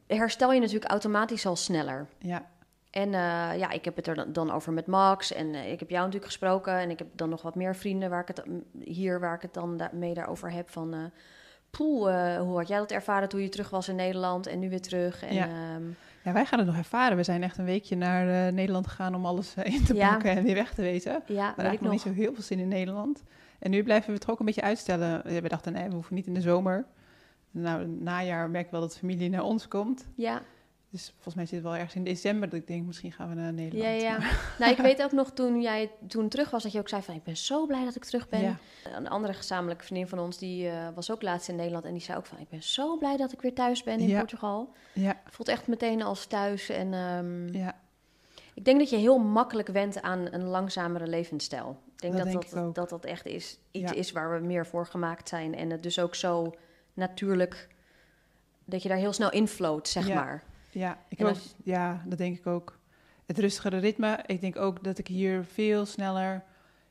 [0.07, 2.07] herstel je natuurlijk automatisch al sneller.
[2.19, 2.49] ja.
[2.91, 5.33] En eh, ja, ik heb het er dan- over met Max.
[5.33, 6.73] En eh, ik heb jou natuurlijk gesproken.
[6.79, 9.43] En ik heb dan nog wat meer vrienden waar ik het mm, hier waar ik
[9.43, 10.71] het dan da- mee daarover heb.
[10.71, 11.11] Van
[11.71, 14.69] poeh, eh, hoe had jij dat ervaren toen je terug was in Nederland en nu
[14.69, 15.23] weer terug?
[15.23, 15.45] En, Ja.
[15.47, 15.83] ehm,
[16.25, 17.17] Ja, wij gaan het nog ervaren.
[17.17, 20.11] We zijn echt een weekje naar Nederland gegaan om alles in te Ja.
[20.11, 21.13] pakken en weer weg te wezen.
[21.27, 23.23] We ja, hadden weet ik eigenlijk nog niet zo heel veel zin in Nederland.
[23.59, 25.23] En nu blijven we het ook een beetje uitstellen.
[25.43, 26.85] We dachten, nee, we hoeven niet in de zomer.
[27.51, 30.07] Nou, najaar merk ik wel dat familie naar ons komt.
[30.15, 30.41] Ja,
[30.93, 33.35] Dus volgens mij zit het wel ergens in december dat ik denk, misschien gaan we
[33.35, 34.01] naar Nederland.
[34.01, 34.19] ja, ja.
[34.59, 37.15] nou, ik weet ook nog toen jij toen terug was dat je ook zei van
[37.15, 38.41] ik ben zo blij dat ik terug ben.
[38.41, 38.57] Ja.
[38.95, 42.03] Een andere gezamenlijke vriendin van ons die eh, was ook laatst in Nederland en die
[42.03, 44.19] zei ook van ik ben zo blij dat ik weer thuis ben in Ja.
[44.19, 44.73] Portugal.
[44.93, 47.81] Ja, Voelt echt meteen als thuis en ehm, ja,
[48.55, 51.79] Ik denk dat je heel makkelijk went aan een langzamere levensstijl.
[51.95, 53.97] Ik denk Dat dat denk dat, ik dat, dat echt is, iets Ja.
[53.97, 55.55] is waar we meer voor gemaakt zijn.
[55.55, 56.55] En het dus ook zo
[56.95, 57.69] natuurlijk
[58.65, 60.15] dat je daar heel snel infloot, zeg Ja.
[60.15, 60.43] maar.
[60.71, 60.99] Ja.
[61.09, 62.79] Ik heb als- ook, ja, dat denk ik ook.
[63.27, 64.19] Het rustigere ritme.
[64.27, 66.43] Ik denk ook dat ik hier veel sneller...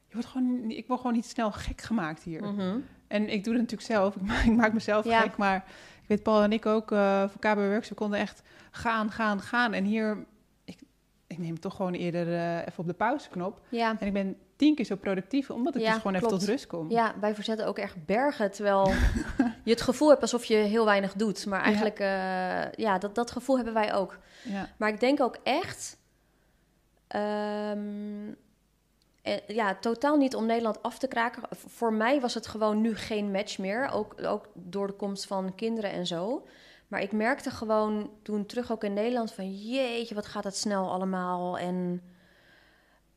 [0.07, 2.43] Je wordt gewoon, ik word gewoon niet snel gek gemaakt hier.
[2.43, 2.77] Mhm.
[3.07, 4.15] En ik doe het natuurlijk zelf.
[4.15, 5.19] Ik maak, ik maak mezelf Ja.
[5.21, 5.37] gek.
[5.37, 5.55] Maar
[6.01, 9.41] ik weet, Paul en ik ook eh voor KB Works, we konden echt gaan, gaan,
[9.41, 9.73] gaan.
[9.73, 10.25] En hier,
[10.65, 10.79] ik,
[11.27, 13.61] ik neem toch gewoon eerder eh, even op de pauzeknop.
[13.69, 13.95] Ja.
[13.99, 16.67] En ik ben tien keer zo productief, omdat ik Ja, dus gewoon even tot rust
[16.67, 16.89] kom.
[16.91, 18.88] ja, wij verzetten ook echt bergen, terwijl
[19.63, 21.45] je het gevoel hebt alsof je heel weinig doet.
[21.45, 24.17] Maar eigenlijk, ja, ja dat, dat gevoel hebben wij ook.
[24.43, 25.98] Ja, Maar ik denk ook echt.
[27.08, 28.28] ehm,
[29.22, 31.43] eh, ja, totaal niet om Nederland af te kraken.
[31.56, 33.89] Voor mij was het gewoon nu geen match meer.
[33.93, 36.48] Ook, ook door de komst van kinderen en zo.
[36.88, 40.91] Maar ik merkte gewoon toen terug ook in Nederland van jeetje, wat gaat het snel
[40.91, 41.58] allemaal.
[41.58, 42.02] En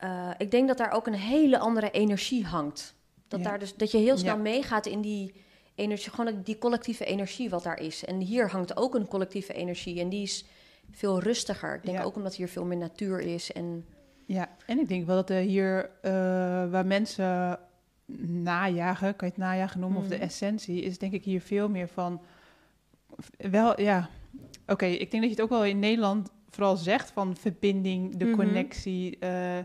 [0.02, 2.94] eh, ik denk dat daar ook een hele andere energie hangt.
[3.28, 3.48] Dat, Ja.
[3.48, 4.42] daar dus, dat je heel snel Ja.
[4.42, 5.32] meegaat in die
[5.74, 8.04] energie, gewoon die collectieve energie wat daar is.
[8.04, 10.44] En hier hangt ook een collectieve energie en die is
[10.90, 11.74] veel rustiger.
[11.74, 12.04] Ik denk Ja.
[12.04, 13.52] ook omdat hier veel meer natuur is.
[13.52, 13.86] En
[14.26, 14.48] ja.
[14.66, 16.12] En ik denk wel dat er hier, eh,
[16.70, 17.58] waar mensen
[18.26, 20.24] najagen, kan je het najagen noemen, of de Mhm.
[20.24, 22.20] essentie, is denk ik hier veel meer van...
[23.36, 24.08] Wel, ja,
[24.66, 28.24] oké, ik denk dat je het ook wel in Nederland vooral zegt van verbinding, de
[28.24, 28.34] Mhm.
[28.36, 29.58] connectie, eh,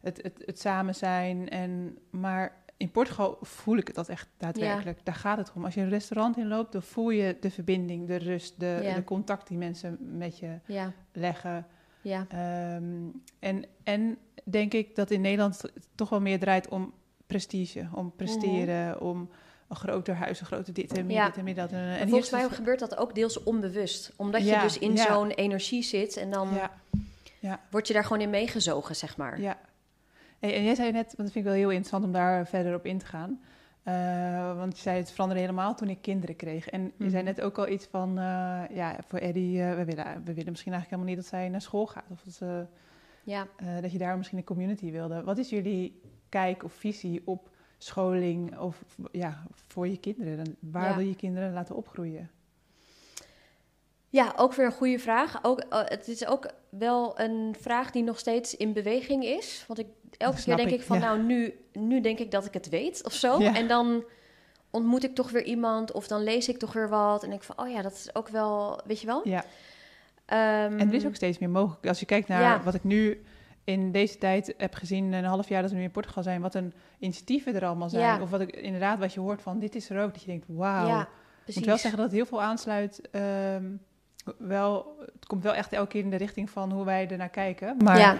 [0.00, 1.48] het, het, het samen zijn.
[1.48, 4.98] En, maar in Portugal voel ik het dat echt daadwerkelijk.
[5.04, 5.64] Daar gaat het om.
[5.64, 8.94] Als je een restaurant inloopt, dan voel je de verbinding, de rust, de, Ja.
[8.94, 11.66] de contact die mensen met je ja, leggen.
[12.00, 12.84] ja, Ehm,
[13.38, 16.92] en, en denk ik dat in Nederland het toch wel meer draait om
[17.26, 19.30] prestige, om presteren, om
[19.68, 21.26] een groter huis, een groter dit en meer, Ja.
[21.26, 21.70] dit en meer dat.
[21.72, 24.12] En, en volgens mij het- gebeurt dat ook deels onbewust.
[24.16, 25.06] Omdat Ja, je dus in ja.
[25.12, 26.48] zo'n energie zit en dan
[27.40, 29.40] Ja, word je daar gewoon in meegezogen, zeg maar.
[29.40, 29.58] ja.
[30.40, 32.74] Hey, en jij zei net, want dat vind ik wel heel interessant om daar verder
[32.74, 33.40] op in te gaan.
[33.82, 36.68] Eh, want je zei het veranderde helemaal toen ik kinderen kreeg.
[36.68, 37.10] En je Mhm.
[37.10, 40.50] zei net ook al iets van, eh, ja, voor Eddie, eh, we, willen, we willen
[40.50, 42.10] misschien eigenlijk helemaal niet dat zij naar school gaat.
[42.10, 42.66] Of dat, ze,
[43.24, 43.46] Ja.
[43.80, 45.22] dat je daar misschien een community wilde.
[45.22, 50.56] Wat is jullie kijk of visie op scholing of ja, voor je kinderen?
[50.60, 50.94] Waar Ja.
[50.96, 52.30] wil je kinderen laten opgroeien?
[54.12, 55.38] Ja, ook weer een goede vraag.
[55.44, 59.64] Ook, eh, het is ook wel een vraag die nog steeds in beweging is.
[59.66, 61.04] Want ik, elke keer denk ik, ik van, ja.
[61.04, 63.40] nou, nu, nu denk ik dat ik het weet of zo.
[63.42, 63.54] Ja.
[63.54, 64.04] En dan
[64.70, 67.22] ontmoet ik toch weer iemand of dan lees ik toch weer wat.
[67.24, 69.28] En ik van, oh ja, dat is ook wel, weet je wel?
[69.28, 69.44] Ja.
[70.26, 71.86] Ehm, En er is ook steeds meer mogelijk.
[71.86, 72.62] Als je kijkt naar Ja.
[72.62, 73.22] wat ik nu
[73.64, 76.54] in deze tijd heb gezien, een half jaar dat we nu in Portugal zijn, wat
[76.54, 78.02] een initiatieven er allemaal zijn.
[78.02, 78.20] Ja.
[78.22, 80.46] Of wat ik inderdaad, wat je hoort van dit is er ook, dat je denkt,
[80.48, 80.86] wauw.
[80.86, 81.08] Ja,
[81.44, 83.00] ik moet wel zeggen dat het heel veel aansluit.
[83.10, 83.64] ehm,
[84.38, 87.76] wel, het komt wel echt elke keer in de richting van hoe wij ernaar kijken.
[87.84, 88.18] Maar Ja,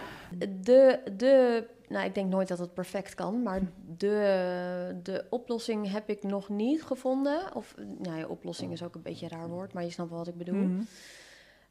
[0.61, 3.61] de, de, nou ik denk nooit dat het perfect kan, maar
[3.97, 7.55] de, de oplossing heb ik nog niet gevonden.
[7.55, 10.19] Of, nou ja, oplossing is ook een beetje een raar woord, maar je snapt wel
[10.19, 10.55] wat ik bedoel.
[10.55, 10.83] Mhm.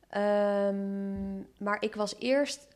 [0.09, 2.67] Ehm, maar ik was eerst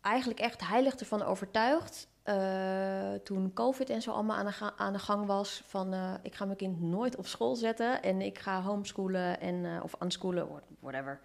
[0.00, 2.08] eigenlijk echt heilig ervan overtuigd.
[2.28, 5.62] Eh, toen COVID en zo allemaal aan de, ga- aan de gang was.
[5.66, 8.02] Van eh, ik ga mijn kind nooit op school zetten.
[8.02, 11.20] En ik ga homeschoolen en, eh, of unschoolen, wha- whatever.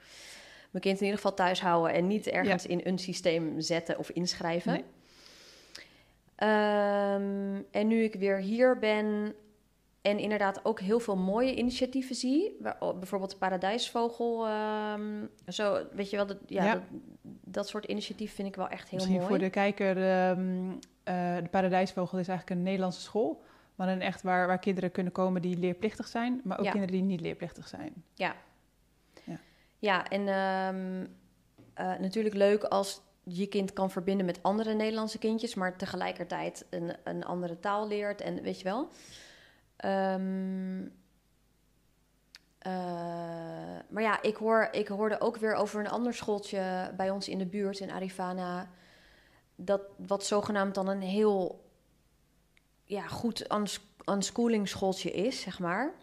[0.72, 4.10] Mijn kind in ieder geval thuis houden en niet ergens in een systeem zetten of
[4.10, 4.72] inschrijven.
[4.72, 4.84] Nee.
[6.36, 9.34] Ehm, en nu ik weer hier ben
[10.02, 15.86] en inderdaad ook heel veel mooie initiatieven zie, waar- oh, bijvoorbeeld de Paradijsvogel, ehm, zo,
[15.94, 16.74] weet je wel, dat, ja, Ja.
[16.74, 16.82] Dat,
[17.46, 19.28] dat soort initiatieven vind ik wel echt heel Misschien mooi.
[19.30, 20.72] voor de kijker, ehm,
[21.04, 23.44] eh, de Paradijsvogel is eigenlijk een Nederlandse school.
[23.76, 26.72] Maar een echt waar, waar kinderen kunnen komen die leerplichtig zijn, maar ook Ja.
[26.72, 28.04] kinderen die niet leerplichtig zijn.
[29.80, 31.06] Ja, en ehm,
[31.74, 36.96] eh, natuurlijk leuk als je kind kan verbinden met andere Nederlandse kindjes, maar tegelijkertijd een,
[37.04, 38.88] een andere taal leert en weet je wel.
[39.76, 40.82] Ehm,
[42.60, 42.72] eh,
[43.90, 47.38] maar ja, ik, hoor, ik hoorde ook weer over een ander schooltje bij ons in
[47.38, 48.70] de buurt in Arifana,
[49.56, 51.64] dat wat zogenaamd dan een heel
[52.84, 55.94] ja, goed uns- unschooling schooltje is, zeg maar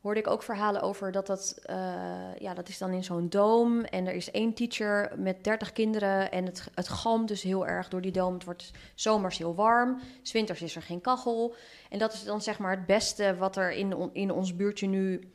[0.00, 3.80] hoorde ik ook verhalen over dat dat, eh, ja, dat is dan in zo'n doom
[3.80, 7.88] en er is één teacher met 30 kinderen en het, het galmt dus heel erg
[7.88, 8.34] door die doom.
[8.34, 11.54] Het wordt zomers heel warm, 's winters is er geen kachel.
[11.90, 15.32] En dat is dan zeg maar het beste wat er in, in ons buurtje nu,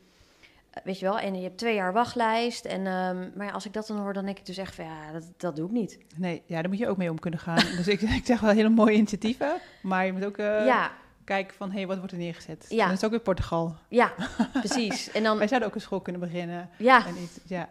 [0.84, 2.64] weet je wel, en je hebt twee jaar wachtlijst.
[2.64, 4.84] En, ehm, maar ja, als ik dat dan hoor, dan denk ik dus echt van
[4.84, 5.98] ja, dat, dat doe ik niet.
[6.16, 7.64] Nee, ja, daar moet je ook mee om kunnen gaan.
[7.76, 10.90] dus ik, ik zeg wel hele mooie initiatieven, maar je moet ook eh, ja,
[11.24, 12.66] kijken van, hé, hey, wat wordt er neergezet?
[12.68, 12.82] Ja.
[12.82, 13.76] En dat is ook weer Portugal.
[13.88, 14.12] ja,
[14.64, 15.10] precies.
[15.10, 16.70] En dan, Wij zouden ook een school kunnen beginnen.
[16.78, 17.68] ja, En iets, ja,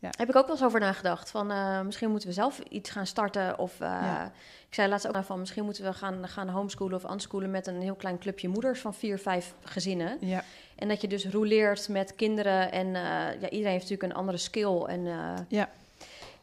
[0.00, 1.30] Heb ik ook wel eens over nagedacht.
[1.30, 3.58] Van eh, misschien moeten we zelf iets gaan starten.
[3.58, 4.32] Of eh, Ja.
[4.68, 7.80] ik zei laatst ook van misschien moeten we gaan, gaan homeschoolen of unschoolen met een
[7.80, 10.16] heel klein clubje moeders van vier, vijf gezinnen.
[10.20, 10.44] ja,
[10.82, 12.72] En dat je dus rouleert met kinderen.
[12.72, 12.92] En eh,
[13.40, 14.80] ja, iedereen heeft natuurlijk een andere skill.
[14.82, 15.70] En, eh, Ja.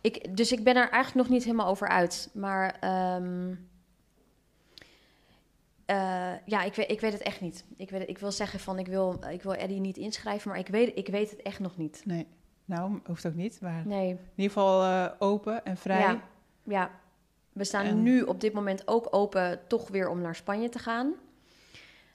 [0.02, 2.30] ik, dus ik ben er eigenlijk nog niet helemaal over uit.
[2.34, 3.54] Maar ehm,
[5.86, 7.64] eh, ja, ik weet, ik weet het echt niet.
[7.78, 10.50] Ik, weet, ik wil zeggen van ik wil, ik wil Eddie niet inschrijven.
[10.50, 12.02] Maar ik weet, ik weet het echt nog niet.
[12.06, 12.28] nee.
[12.66, 14.08] Nou, hoeft ook niet, maar in Nee.
[14.10, 14.20] ieder
[14.54, 16.00] geval open en vrij.
[16.00, 16.22] Ja,
[16.64, 16.92] ja.
[17.54, 20.80] we staan En- nu op dit moment ook open toch weer om naar Spanje te
[20.80, 21.14] gaan.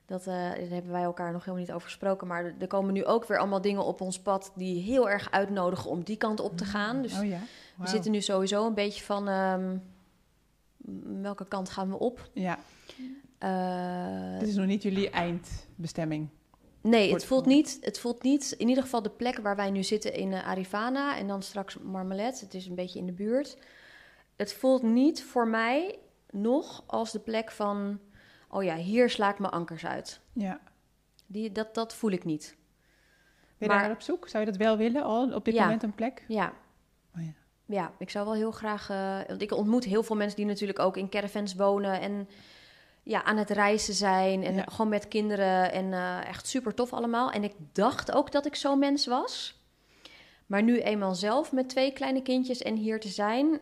[0.06, 2.26] Dat, eh, daar hebben wij elkaar nog helemaal niet over gesproken.
[2.26, 5.30] Maar er- er komen nu ook weer allemaal dingen op ons pad die heel erg
[5.30, 7.02] uitnodigen om die kant op te gaan.
[7.02, 7.38] Dus oh ja,
[7.76, 9.76] we zitten nu sowieso een beetje van ehm,
[11.22, 12.28] welke kant gaan we op?
[12.32, 12.58] Ja,
[13.38, 16.28] Eh, dit is nog niet jullie eindbestemming.
[16.80, 19.82] nee, het voelt, niet, het voelt niet, in ieder geval de plek waar wij nu
[19.82, 22.40] zitten in eh, Arifana en dan straks Marmalet.
[22.40, 23.56] Het is een beetje in de buurt.
[24.36, 25.98] Het voelt niet voor mij
[26.30, 27.98] nog als de plek van,
[28.54, 30.20] oh ja, hier sla ik mijn ankers uit.
[30.32, 30.60] Ja.
[31.26, 32.56] Die, dat, dat voel ik niet.
[33.58, 34.28] Ben je Maar- daar op zoek?
[34.28, 35.62] Zou je dat wel willen al op dit Ja.
[35.62, 36.24] moment een plek?
[36.28, 36.52] Ja.
[37.16, 37.32] Oh ja.
[37.66, 38.90] Ja, ik zou wel heel graag.
[38.90, 42.28] eh, want ik ontmoet heel veel mensen die natuurlijk ook in caravans wonen en
[43.02, 44.64] ja, aan het reizen zijn en Ja.
[44.70, 47.30] gewoon met kinderen en eh, echt super tof allemaal.
[47.30, 49.62] En ik dacht ook dat ik zo'n mens was.
[50.46, 53.60] Maar nu eenmaal zelf met twee kleine kindjes en hier te zijn,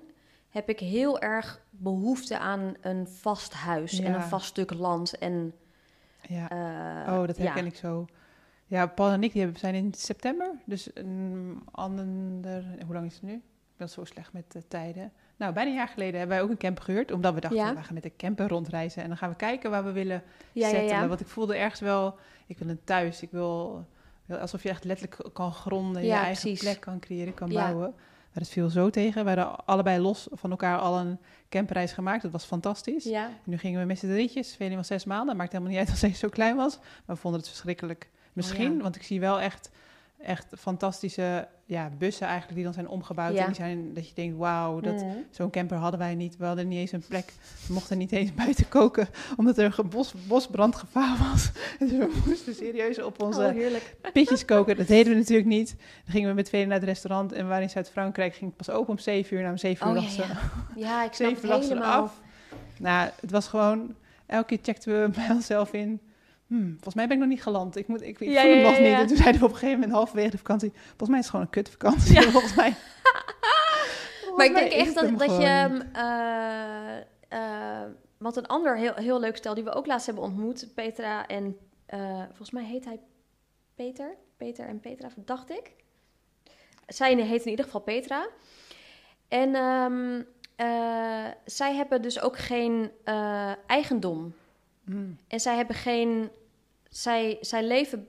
[0.53, 5.19] heb ik heel erg behoefte aan een vast huis en een vast stuk land.
[5.19, 5.53] En,
[6.29, 6.51] Ja.
[7.07, 7.43] eh, oh, dat ja.
[7.43, 8.07] herken ik zo.
[8.67, 10.51] Ja, Paul en ik die zijn in september.
[10.65, 12.65] Dus een ander...
[12.87, 13.33] Hoe lang is het nu?
[13.33, 15.13] Ik ben zo slecht met de tijden.
[15.37, 17.13] Nou, bijna een jaar geleden hebben wij ook een camper gehuurd.
[17.13, 17.75] Omdat we dachten, Ja.
[17.75, 19.03] we gaan met de camper rondreizen.
[19.03, 21.03] En dan gaan we kijken waar we willen Ja, ja, settelen.
[21.03, 21.09] ja.
[21.09, 22.19] Want ik voelde ergens wel...
[22.47, 23.23] Ik wil een thuis.
[23.23, 23.85] Ik wil...
[24.41, 26.03] alsof je echt letterlijk kan gronden.
[26.05, 26.61] Ja, je eigen precies.
[26.61, 27.63] plek kan creëren, kan Ja.
[27.63, 27.95] bouwen.
[28.33, 29.25] Maar dat viel zo tegen.
[29.25, 31.19] We hadden allebei los van elkaar al een
[31.49, 32.23] camperreis gemaakt.
[32.23, 33.05] Dat was fantastisch.
[33.05, 35.37] Ja, nu gingen we met z'n drietjes, Velim was zes maanden.
[35.37, 36.77] Maakt helemaal niet uit als hij zo klein was.
[36.79, 38.09] Maar we vonden het verschrikkelijk.
[38.33, 38.83] Misschien, Oh ja.
[38.83, 39.71] want ik zie wel echt,
[40.23, 43.33] echt fantastische ja, bussen eigenlijk die dan zijn omgebouwd.
[43.33, 43.41] Ja.
[43.41, 45.07] En die zijn dat je denkt, wauw, dat, Mhm.
[45.31, 46.37] zo'n camper hadden wij niet.
[46.37, 47.33] We hadden niet eens een plek.
[47.67, 51.51] We mochten niet eens buiten koken, omdat er een bos, bosbrandgevaar was.
[51.79, 53.55] Dus we moesten serieus op onze
[54.05, 54.77] Oh, pitjes koken.
[54.77, 55.69] Dat deden we natuurlijk niet.
[56.05, 57.33] Dan gingen we met tweede naar het restaurant.
[57.33, 59.41] En we waren in Zuid-Frankrijk, ging het pas open om zeven uur.
[59.41, 60.41] Nou, om zeven uur Oh, lag ja, ja.
[60.77, 61.97] Ja, ik snap het helemaal.
[61.99, 62.21] eraf.
[62.79, 63.95] Nou, het was gewoon...
[64.27, 66.01] Elke keer checkten we bij onszelf in...
[66.53, 67.77] Hmm, volgens mij ben ik nog niet geland.
[67.77, 68.99] Ik, moet, ik, ik Ja, voel hem nog ja, niet.
[68.99, 70.73] En toen zeiden we op een gegeven moment halverwege de vakantie...
[70.87, 72.23] Volgens mij is het gewoon een kutvakantie.
[72.37, 72.75] Volgens mij...
[74.37, 75.85] maar ik denk echt dat, dat je...
[77.29, 77.83] eh,
[78.19, 81.57] want een ander heel, heel leuk stel die we ook laatst hebben ontmoet, Petra en...
[81.87, 83.01] eh, volgens mij heet hij
[83.75, 84.15] Peter.
[84.37, 85.73] Peter en Petra, dacht ik.
[86.87, 88.29] Zij heet in ieder geval Petra.
[89.29, 90.23] En ehm,
[90.57, 92.91] eh, zij hebben dus ook geen
[93.67, 94.35] eigendom.
[94.85, 95.19] Mm.
[95.29, 96.31] En zij hebben geen.
[96.93, 98.07] Zij, zij leven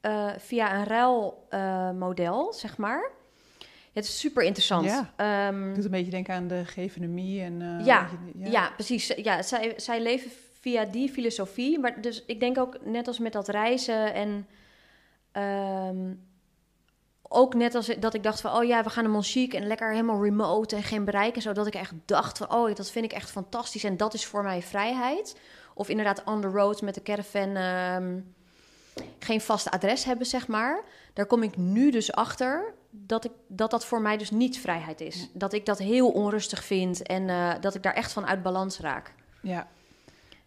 [0.00, 3.10] eh, via een ruilmodel, zeg maar.
[3.92, 4.84] Het is super interessant.
[4.84, 5.12] Ja.
[5.16, 7.62] Ehm, doet een beetje denken aan de gevenemie en...
[7.78, 8.70] eh, Ja, ja.
[8.74, 9.06] precies.
[9.16, 11.78] Ja, zij, zij leven via die filosofie.
[11.78, 14.46] Maar dus ik denk ook net als met dat reizen en.
[15.32, 16.12] ehm,
[17.28, 19.90] ook net als dat ik dacht van, oh ja, we gaan naar Montchique en lekker
[19.90, 21.52] helemaal remote en geen bereik en zo.
[21.52, 24.42] Dat ik echt dacht van, oh, dat vind ik echt fantastisch en dat is voor
[24.42, 25.40] mij vrijheid.
[25.74, 28.18] Of inderdaad on the road met de caravan ehm,
[29.18, 30.82] geen vast adres hebben, zeg maar.
[31.12, 35.00] Daar kom ik nu dus achter dat ik, dat, dat voor mij dus niet vrijheid
[35.00, 35.30] is.
[35.32, 38.78] Dat ik dat heel onrustig vind en eh, dat ik daar echt van uit balans
[38.80, 39.12] raak.
[39.40, 39.68] ja.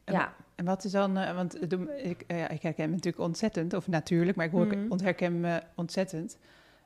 [0.04, 1.62] En Ja, En wat is dan, eh, want
[2.04, 4.86] ik, eh, ja, ik herken me natuurlijk ontzettend, of natuurlijk, maar ik hoor, Mhm.
[4.92, 6.38] ontherken me ontzettend.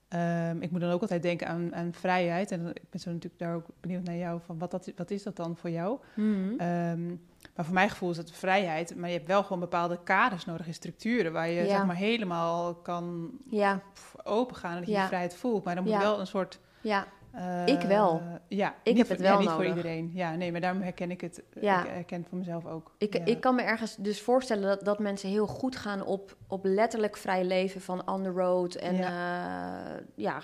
[0.08, 2.52] Ehm, ik moet dan ook altijd denken aan, aan vrijheid.
[2.52, 5.24] En ik ben zo natuurlijk daar ook benieuwd naar jou, van wat, dat, wat is
[5.24, 6.00] dat dan voor jou?
[6.14, 6.54] Mhm.
[6.60, 7.16] Ehm,
[7.56, 10.68] maar voor mijn gevoel is dat vrijheid, maar je hebt wel gewoon bepaalde kaders nodig
[10.68, 11.68] en structuren waar je Ja.
[11.68, 15.64] zeg maar helemaal kan ja, pff, opengaan en dat je die vrijheid voelt.
[15.64, 16.00] Maar dan moet Ja.
[16.00, 16.60] wel een soort...
[16.82, 18.22] ja, eh, Ik wel.
[18.48, 20.12] Ja, Ik heb voor- het wel niet voor iedereen.
[20.14, 21.44] Ja, nee, maar daarom herken ik het.
[21.60, 21.84] Ja.
[21.84, 22.92] Ik herken het voor mezelf ook.
[22.98, 23.26] Ik, ja.
[23.26, 27.18] ik kan me ergens dus voorstellen dat, dat mensen heel goed gaan op, op letterlijk
[27.18, 28.76] vrij leven van on the road.
[28.76, 30.00] En ja.
[30.16, 30.42] ja,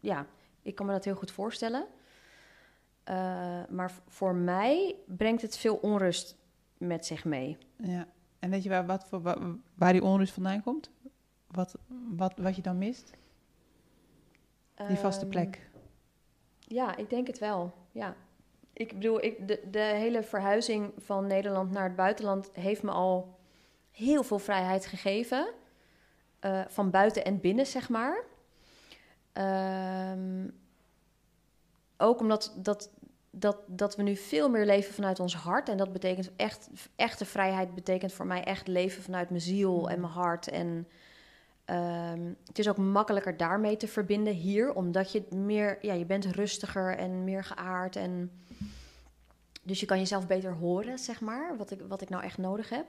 [0.00, 0.26] ja,
[0.62, 1.86] ik kan me dat heel goed voorstellen.
[3.04, 3.16] Eh,
[3.68, 6.36] maar voor mij brengt het veel onrust
[6.80, 7.58] met zich mee.
[7.76, 8.06] Ja.
[8.38, 10.90] En weet je waar, wat voor, wa- waar die onrust vandaan komt?
[11.46, 11.74] Wat,
[12.16, 13.10] wat, wat je dan mist?
[14.88, 15.70] Die vaste Ehm, plek.
[16.58, 17.72] Ja, ik denk het wel.
[17.92, 18.16] Ja.
[18.72, 23.38] Ik bedoel, ik, de, de hele verhuizing van Nederland naar het buitenland heeft me al
[23.90, 25.52] heel veel vrijheid gegeven.
[26.38, 28.24] Eh, van buiten en binnen, zeg maar.
[29.32, 30.48] Ehm,
[31.96, 32.90] ook omdat dat,
[33.30, 35.68] dat, dat we nu veel meer leven vanuit ons hart.
[35.68, 40.00] En dat betekent echt, echte vrijheid betekent voor mij echt leven vanuit mijn ziel en
[40.00, 40.48] mijn hart.
[40.48, 40.88] En
[41.64, 46.24] ehm, het is ook makkelijker daarmee te verbinden hier, omdat je meer, ja, je bent
[46.24, 47.96] rustiger en meer geaard.
[47.96, 48.30] En
[49.62, 52.68] dus je kan jezelf beter horen, zeg maar, wat ik, wat ik nou echt nodig
[52.68, 52.86] heb.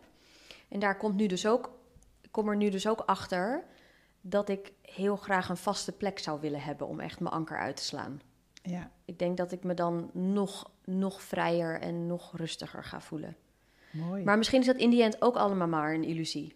[0.67, 1.71] En daar komt nu dus ook,
[2.31, 3.63] kom er nu dus ook achter
[4.21, 7.75] dat ik heel graag een vaste plek zou willen hebben om echt mijn anker uit
[7.75, 8.21] te slaan.
[8.61, 13.35] Ja, Ik denk dat ik me dan nog, nog vrijer en nog rustiger ga voelen.
[13.91, 14.23] mooi.
[14.23, 16.55] Maar misschien is dat in die end ook allemaal maar een illusie.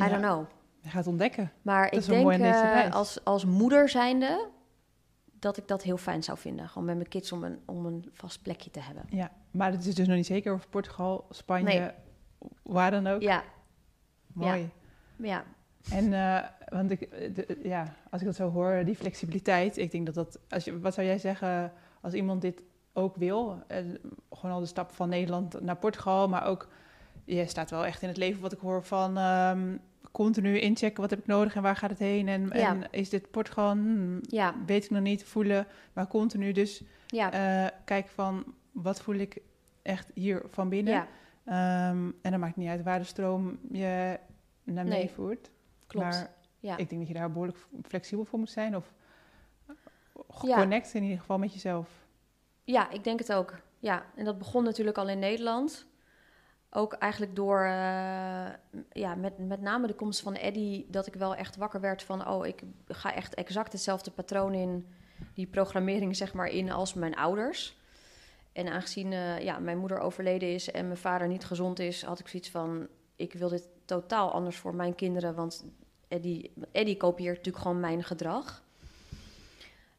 [0.00, 0.44] I don't know.
[0.80, 1.52] Je gaat ontdekken.
[1.62, 2.92] Maar ik denk reis.
[2.92, 4.48] als, als moeder zijnde
[5.38, 6.68] dat ik dat heel fijn zou vinden.
[6.68, 9.04] Gewoon met mijn kids om een, om een vast plekje te hebben.
[9.08, 11.90] Ja, maar het is dus nog niet zeker of Portugal, Spanje, Nee.
[12.62, 13.22] waar dan ook.
[13.22, 13.44] Ja,
[14.32, 14.70] Mooi.
[15.16, 15.44] ja,
[15.90, 20.06] En eh, want ik, de- ja, als ik dat zo hoor, die flexibiliteit, ik denk
[20.06, 23.58] dat dat, als je, wat zou jij zeggen als iemand dit ook wil?
[23.66, 23.78] Eh,
[24.30, 26.68] gewoon al de stap van Nederland naar Portugal, maar ook,
[27.24, 29.76] je staat wel echt in het leven wat ik hoor van ehm,
[30.12, 32.28] continu inchecken, wat heb ik nodig en waar gaat het heen?
[32.28, 32.68] En, Ja.
[32.68, 33.70] en is dit Portugal?
[33.70, 37.32] Hmm, ja, weet ik nog niet, voelen, maar continu dus ja,
[37.64, 39.38] eh kijken van, wat voel ik
[39.82, 40.94] echt hier van binnen?
[41.44, 44.18] Ehm, en dan maakt het niet uit waar de stroom je
[44.64, 45.50] naar meevoert.
[45.94, 46.16] Klopt.
[46.16, 46.30] Maar
[46.60, 46.76] ja.
[46.76, 48.76] ik denk dat je daar behoorlijk flexibel voor moet zijn.
[48.76, 48.92] Of
[50.42, 50.56] Ja.
[50.56, 51.88] connect in ieder geval met jezelf.
[52.64, 53.54] Ja, ik denk het ook.
[53.78, 55.86] Ja, en dat begon natuurlijk al in Nederland.
[56.70, 58.46] Ook eigenlijk door, eh,
[58.92, 62.28] ja, met, met name de komst van Eddie, dat ik wel echt wakker werd van,
[62.28, 64.86] oh, ik ga echt exact hetzelfde patroon in,
[65.34, 67.76] die programmering zeg maar, in als mijn ouders.
[68.52, 72.18] En aangezien eh, ja, mijn moeder overleden is en mijn vader niet gezond is, had
[72.18, 75.64] ik zoiets van, ik wil dit totaal anders voor mijn kinderen, want
[76.14, 78.62] Eddie, Eddie kopieert natuurlijk gewoon mijn gedrag.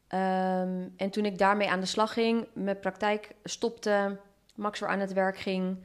[0.06, 4.18] Ehm, en toen ik daarmee aan de slag ging, mijn praktijk stopte,
[4.54, 5.76] Max weer aan het werk ging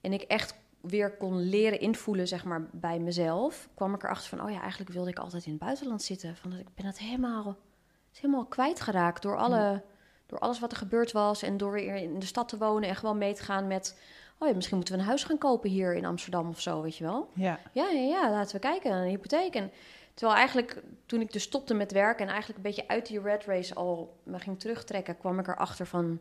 [0.00, 4.46] en ik echt weer kon leren invoelen, zeg maar, bij mezelf, kwam ik erachter van,
[4.46, 6.36] oh ja, eigenlijk wilde ik altijd in het buitenland zitten.
[6.36, 9.82] Van, ik ben het helemaal, het is helemaal kwijtgeraakt door, alle,
[10.26, 12.96] door alles wat er gebeurd was en door weer in de stad te wonen en
[12.96, 13.98] gewoon mee te gaan met,
[14.38, 16.96] oh ja, misschien moeten we een huis gaan kopen hier in Amsterdam of zo, weet
[16.96, 17.30] je wel.
[17.34, 18.92] Ja, Ja, ja, ja, laten we kijken.
[18.92, 19.54] Een hypotheek.
[19.54, 19.70] En
[20.14, 23.44] terwijl eigenlijk toen ik dus stopte met werken en eigenlijk een beetje uit die red
[23.44, 26.20] race al me ging terugtrekken, kwam ik erachter van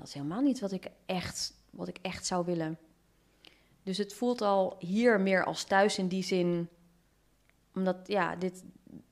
[0.00, 2.78] dat is helemaal niet wat ik echt, wat ik echt zou willen.
[3.82, 6.68] Dus het voelt al hier meer als thuis in die zin,
[7.74, 8.64] omdat ja, dit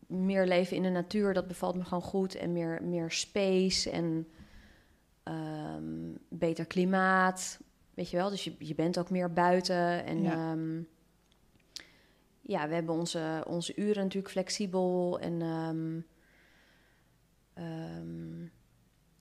[0.06, 4.28] meer leven in de natuur, dat bevalt me gewoon goed en meer, meer space en
[5.22, 7.58] ehm, beter klimaat.
[7.98, 10.04] Weet je wel, dus je, je bent ook meer buiten.
[10.04, 10.30] En Ja.
[10.32, 10.56] ja,
[12.42, 15.18] ja we hebben onze, onze uren natuurlijk flexibel.
[15.20, 16.00] En, ehm,
[17.54, 18.46] ehm,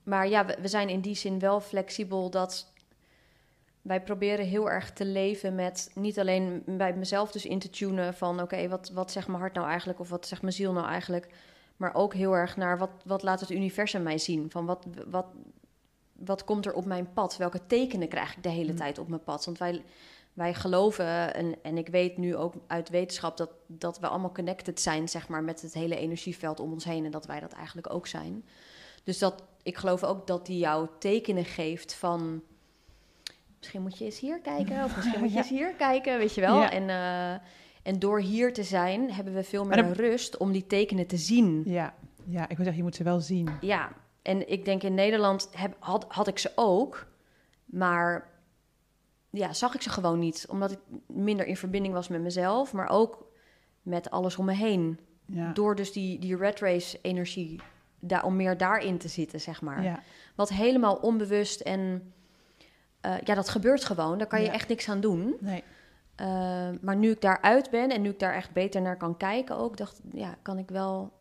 [0.02, 2.72] maar ja, we, we zijn in die zin wel flexibel dat
[3.82, 8.14] wij proberen heel erg te leven met niet alleen bij mezelf dus in te tunen
[8.14, 10.86] van oké, wat, wat zegt mijn hart nou eigenlijk of wat zegt mijn ziel nou
[10.86, 11.34] eigenlijk,
[11.76, 14.50] maar ook heel erg naar wat, wat laat het universum mij zien?
[14.50, 15.26] Van wat, wat,
[16.24, 17.36] wat komt er op mijn pad?
[17.36, 18.76] Welke tekenen krijg ik de hele Mm.
[18.78, 19.44] tijd op mijn pad?
[19.44, 19.82] Want wij,
[20.32, 24.80] wij geloven, en, en ik weet nu ook uit wetenschap dat, dat we allemaal connected
[24.80, 27.92] zijn, zeg maar, met het hele energieveld om ons heen en dat wij dat eigenlijk
[27.92, 28.44] ook zijn.
[29.04, 32.42] Dus dat, ik geloof ook dat die jou tekenen geeft van.
[33.58, 35.40] Misschien moet je eens hier kijken, of misschien moet je Ja.
[35.40, 36.60] eens hier kijken, weet je wel.
[36.60, 36.70] Ja.
[36.72, 37.46] En, eh,
[37.82, 41.16] en door hier te zijn, hebben we veel meer dan- rust om die tekenen te
[41.16, 41.62] zien.
[41.66, 41.94] Ja,
[42.24, 43.48] ja, ik wil zeggen, je moet ze wel zien.
[43.60, 43.92] Ja,
[44.28, 47.06] en ik denk in Nederland heb, had, had ik ze ook,
[47.64, 48.28] maar
[49.30, 50.46] ja, zag ik ze gewoon niet.
[50.48, 53.26] Omdat ik minder in verbinding was met mezelf, maar ook
[53.82, 54.98] met alles om me heen.
[55.24, 55.52] Ja.
[55.52, 57.60] Door dus die, die red race energie,
[58.00, 59.82] daar, om meer daarin te zitten, zeg maar.
[59.82, 60.00] Ja,
[60.34, 62.12] Wat helemaal onbewust en
[63.00, 64.18] eh, ja, dat gebeurt gewoon.
[64.18, 64.52] Daar kan je Ja.
[64.52, 65.36] echt niks aan doen.
[65.40, 65.62] nee.
[66.20, 69.56] Uh, maar nu ik daaruit ben en nu ik daar echt beter naar kan kijken
[69.56, 71.12] ook, dacht, ja, kan ik wel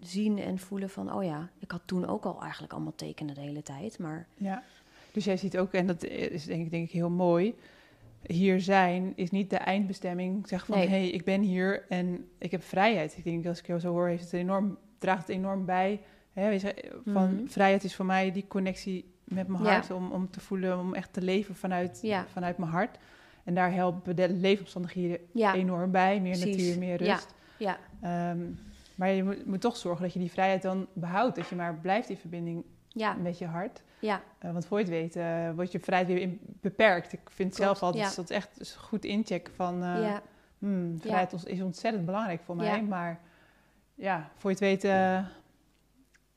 [0.00, 3.40] zien en voelen van, oh ja, ik had toen ook al eigenlijk allemaal tekenen de
[3.40, 4.62] hele tijd, maar Ja,
[5.12, 7.54] dus jij ziet ook, en dat is denk ik, denk ik heel mooi,
[8.26, 10.48] hier zijn is niet de eindbestemming.
[10.48, 10.90] Zeg van, hé, Nee.
[10.90, 13.14] hey, ik ben hier en ik heb vrijheid.
[13.16, 16.00] Ik denk, als ik jou zo hoor, heeft het enorm, draagt het enorm bij.
[16.32, 16.58] Hè,
[17.06, 17.46] van Mhm.
[17.46, 19.70] vrijheid is voor mij die connectie met mijn Ja.
[19.72, 22.26] hart, om, om te voelen, om echt te leven vanuit, Ja.
[22.32, 22.98] vanuit mijn hart.
[23.44, 26.20] En daar helpen de leefomstandigheden ja, enorm bij.
[26.20, 26.56] Meer Precies.
[26.56, 27.34] natuur, meer rust.
[27.58, 28.38] ja, Ehm,
[29.00, 31.36] maar je moet, moet toch zorgen dat je die vrijheid dan behoudt.
[31.36, 33.82] Dat je maar blijft in verbinding ja, met je hart.
[33.98, 37.12] ja, Eh, want voor je het weet, eh, wordt je vrijheid weer in- beperkt.
[37.12, 38.16] Ik vind Klopt, zelf altijd ja.
[38.16, 39.82] dat echt is goed inchecken van...
[39.82, 40.22] eh, ja,
[40.58, 42.76] hmm, vrijheid is- is ontzettend belangrijk voor mij.
[42.76, 42.82] Ja.
[42.82, 43.20] Maar
[43.94, 44.92] ja, voor je het weet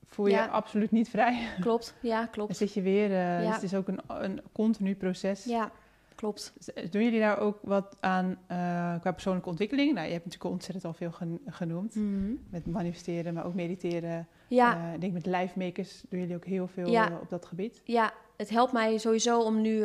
[0.06, 0.42] voel je Ja.
[0.42, 1.48] je absoluut niet vrij.
[1.60, 3.10] klopt, ja, En klopt, zit je weer...
[3.10, 3.46] eh, Ja.
[3.46, 5.44] Dus het is ook een, een continu proces.
[5.44, 5.70] ja,
[6.14, 6.52] klopt.
[6.90, 8.56] Doen jullie daar ook wat aan eh,
[9.00, 9.92] qua persoonlijke ontwikkeling?
[9.94, 11.94] Nou, je hebt natuurlijk ontzettend al veel gen- genoemd.
[11.94, 12.32] Mhm.
[12.50, 14.28] Met manifesteren, maar ook mediteren.
[14.48, 17.10] Ja, Eh, ik denk met live makers doen jullie ook heel veel Ja.
[17.10, 17.80] eh, op dat gebied.
[17.84, 19.80] Ja, het helpt mij sowieso om nu,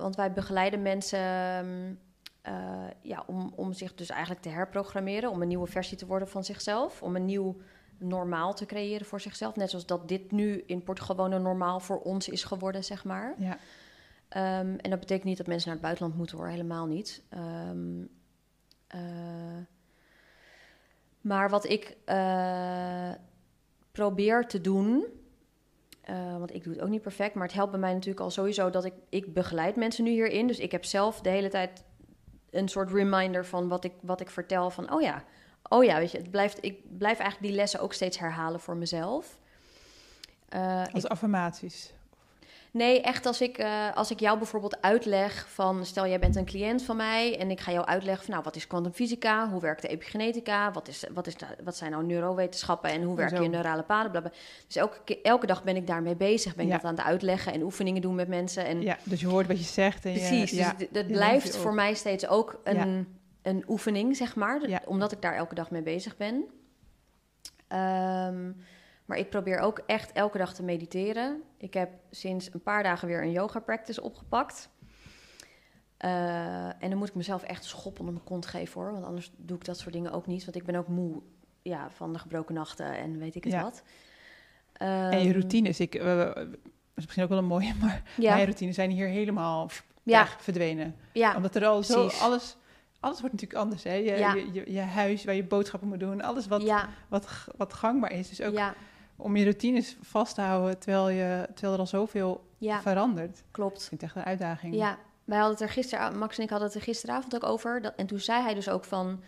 [0.00, 1.92] want wij begeleiden mensen ehm,
[2.42, 2.54] eh,
[3.02, 6.44] ja, om, om zich dus eigenlijk te herprogrammeren, om een nieuwe versie te worden van
[6.44, 7.56] zichzelf, om een nieuw
[7.98, 9.56] normaal te creëren voor zichzelf.
[9.56, 13.04] Net zoals dat dit nu in Portugal gewoon een normaal voor ons is geworden, zeg
[13.04, 13.34] maar.
[13.38, 13.56] Ja,
[14.28, 17.22] Ehm, en dat betekent niet dat mensen naar het buitenland moeten hoor, helemaal niet.
[17.28, 18.02] Ehm,
[18.86, 19.00] eh,
[21.20, 23.10] maar wat ik eh,
[23.92, 25.04] probeer te doen,
[26.00, 28.30] eh, want ik doe het ook niet perfect, maar het helpt bij mij natuurlijk al
[28.30, 30.46] sowieso dat ik, ik begeleid mensen nu hierin.
[30.46, 31.84] Dus ik heb zelf de hele tijd
[32.50, 35.24] een soort reminder van wat ik, wat ik vertel van, oh ja,
[35.62, 38.76] oh ja, weet je, het blijft, ik blijf eigenlijk die lessen ook steeds herhalen voor
[38.76, 39.38] mezelf.
[40.92, 41.92] Als affirmaties.
[42.72, 45.86] Nee, echt als ik, eh, als ik jou bijvoorbeeld uitleg van...
[45.86, 48.24] stel, jij bent een cliënt van mij en ik ga jou uitleggen...
[48.24, 50.70] van nou, wat is kwantumfysica, hoe werkt de epigenetica...
[50.72, 54.10] wat, is, wat, is, da- wat zijn nou neurowetenschappen en hoe werken je neurale paden,
[54.10, 54.38] blablabla.
[54.66, 56.76] Dus elke, elke dag ben ik daarmee bezig, ben ik Ja.
[56.76, 57.52] dat aan het uitleggen...
[57.52, 58.64] en oefeningen doen met mensen.
[58.66, 60.04] En Ja, dus je hoort wat je zegt.
[60.04, 64.16] En precies, je, dus ja, d- dat blijft voor mij steeds ook een, een oefening,
[64.16, 64.60] zeg maar...
[64.84, 66.44] Omdat ik daar elke dag mee bezig ben.
[67.68, 68.50] Ehm,
[69.08, 71.42] maar ik probeer ook echt elke dag te mediteren.
[71.56, 74.68] Ik heb sinds een paar dagen weer een yoga practice opgepakt.
[75.96, 78.92] Eh, en dan moet ik mezelf echt een schop onder mijn kont geven hoor.
[78.92, 80.44] Want anders doe ik dat soort dingen ook niet.
[80.44, 81.22] Want ik ben ook moe
[81.62, 83.62] ja, van de gebroken nachten en weet ik het Ja.
[83.62, 83.82] wat.
[84.72, 86.36] En je Ehm, routines, ik, eh, dat
[86.94, 90.18] is misschien ook wel een mooie, maar Ja, mijn routines zijn hier helemaal pff, ja,
[90.18, 90.96] weg, verdwenen.
[91.12, 92.56] ja, Omdat er al zo alles,
[93.00, 93.82] alles wordt natuurlijk anders.
[93.82, 93.94] Hè?
[93.94, 96.62] Je, je, je, je huis waar je boodschappen moet doen, alles wat,
[97.08, 98.28] wat, wat gangbaar is.
[98.28, 98.54] Dus ook
[99.18, 103.38] om je routines vast te houden terwijl, je, terwijl er al zoveel ja, verandert.
[103.38, 103.84] Ik klopt.
[103.84, 104.74] vind het echt een uitdaging.
[104.74, 107.82] Ja, wij hadden het er gisteren, Max en ik hadden het er gisteravond ook over.
[107.82, 109.22] Dat, en toen zei hij dus ook van,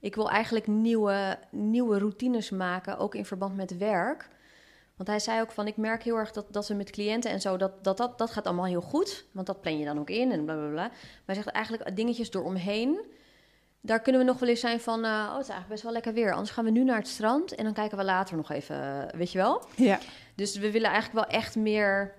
[0.00, 4.28] ik wil eigenlijk nieuwe, nieuwe routines maken, ook in verband met werk.
[4.96, 7.40] Want hij zei ook van, ik merk heel erg dat, dat we met cliënten en
[7.40, 9.24] zo, dat, dat, dat, dat gaat allemaal heel goed.
[9.32, 10.86] Want dat plan je dan ook in en bla bla bla.
[10.88, 13.00] Maar hij zegt eigenlijk dingetjes eromheen.
[13.82, 15.92] Daar kunnen we nog wel eens zijn van, eh, oh het is eigenlijk best wel
[15.92, 16.32] lekker weer.
[16.32, 19.18] Anders gaan we nu naar het strand en dan kijken we later nog even, eh,
[19.18, 19.64] weet je wel.
[19.76, 19.98] Ja,
[20.34, 22.14] Dus we willen eigenlijk wel echt meer.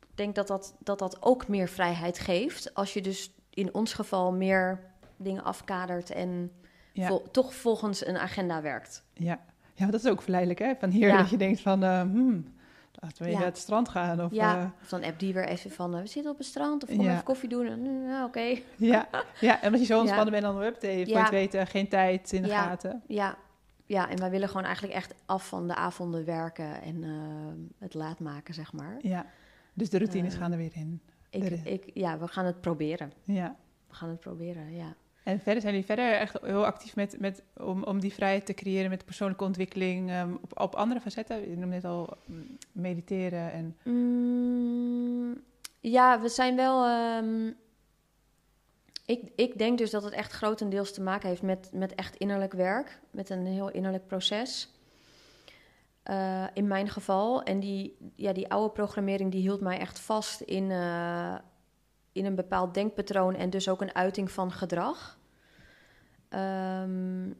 [0.00, 2.74] Ik denk dat dat, dat dat ook meer vrijheid geeft.
[2.74, 4.80] Als je dus in ons geval meer
[5.16, 6.52] dingen afkadert en
[6.92, 9.04] ja, vol- toch volgens een agenda werkt.
[9.14, 9.40] ja.
[9.74, 10.58] ja, dat is ook verleidelijk.
[10.58, 10.72] Hè?
[10.78, 11.16] Van hier Ja.
[11.16, 12.54] dat je denkt van, eh, hmm,
[13.02, 13.36] laten we Ja.
[13.38, 14.20] naar het strand gaan.
[14.24, 16.46] Of, ja, eh, of dan app die weer even van, eh, we zitten op het
[16.46, 17.12] strand, of kom Ja.
[17.12, 17.66] even koffie doen.
[17.66, 18.40] En, mm, ja, oké.
[18.92, 19.08] ja,
[19.40, 20.00] ja, en als je zo Ja.
[20.00, 21.20] ontspannen bent, dan heb je voor je Ja.
[21.20, 22.62] het weten geen tijd in de Ja.
[22.62, 23.02] gaten.
[23.06, 23.36] Ja.
[23.86, 27.10] ja, en wij willen gewoon eigenlijk echt af van de avonden werken en eh,
[27.78, 28.96] het laat maken, zeg maar.
[29.00, 29.26] Ja,
[29.74, 31.00] dus de routines Eh, gaan er weer in.
[31.30, 33.12] Ik, ik, ja, we gaan het proberen.
[33.24, 33.56] Ja.
[33.88, 34.94] We gaan het proberen, ja.
[35.22, 38.54] En verder zijn jullie verder echt heel actief met, met, om, om die vrijheid te
[38.54, 41.40] creëren met persoonlijke ontwikkeling ehm, op, op andere facetten?
[41.50, 43.76] Je noemde net al mm, mediteren en...
[43.82, 45.42] Mm,
[45.80, 46.86] ja, we zijn wel.
[46.86, 47.50] ehm,
[49.06, 52.52] ik, ik denk dus dat het echt grotendeels te maken heeft met, met echt innerlijk
[52.52, 54.68] werk, met een heel innerlijk proces.
[56.02, 57.42] Eh, in mijn geval.
[57.42, 61.34] En die, ja, die oude programmering die hield mij echt vast in, eh,
[62.12, 65.18] in een bepaald denkpatroon en dus ook een uiting van gedrag.
[66.28, 67.30] Ehm,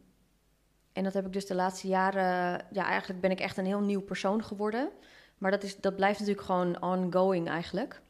[0.93, 2.65] en dat heb ik dus de laatste jaren.
[2.71, 4.89] Ja, eigenlijk ben ik echt een heel nieuw persoon geworden.
[5.37, 8.01] Maar dat, is, dat blijft natuurlijk gewoon ongoing eigenlijk.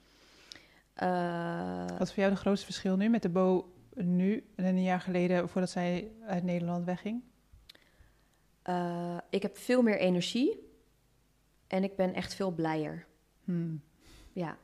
[0.93, 4.84] Eh, Wat is voor jou de grootste verschil nu met de Bo nu en een
[4.84, 7.22] jaar geleden voordat zij uit Nederland wegging?
[8.61, 10.59] eh, ik heb veel meer energie
[11.68, 13.05] en ik ben echt veel blijer.
[13.43, 13.82] Hmm.
[14.32, 14.57] Ja.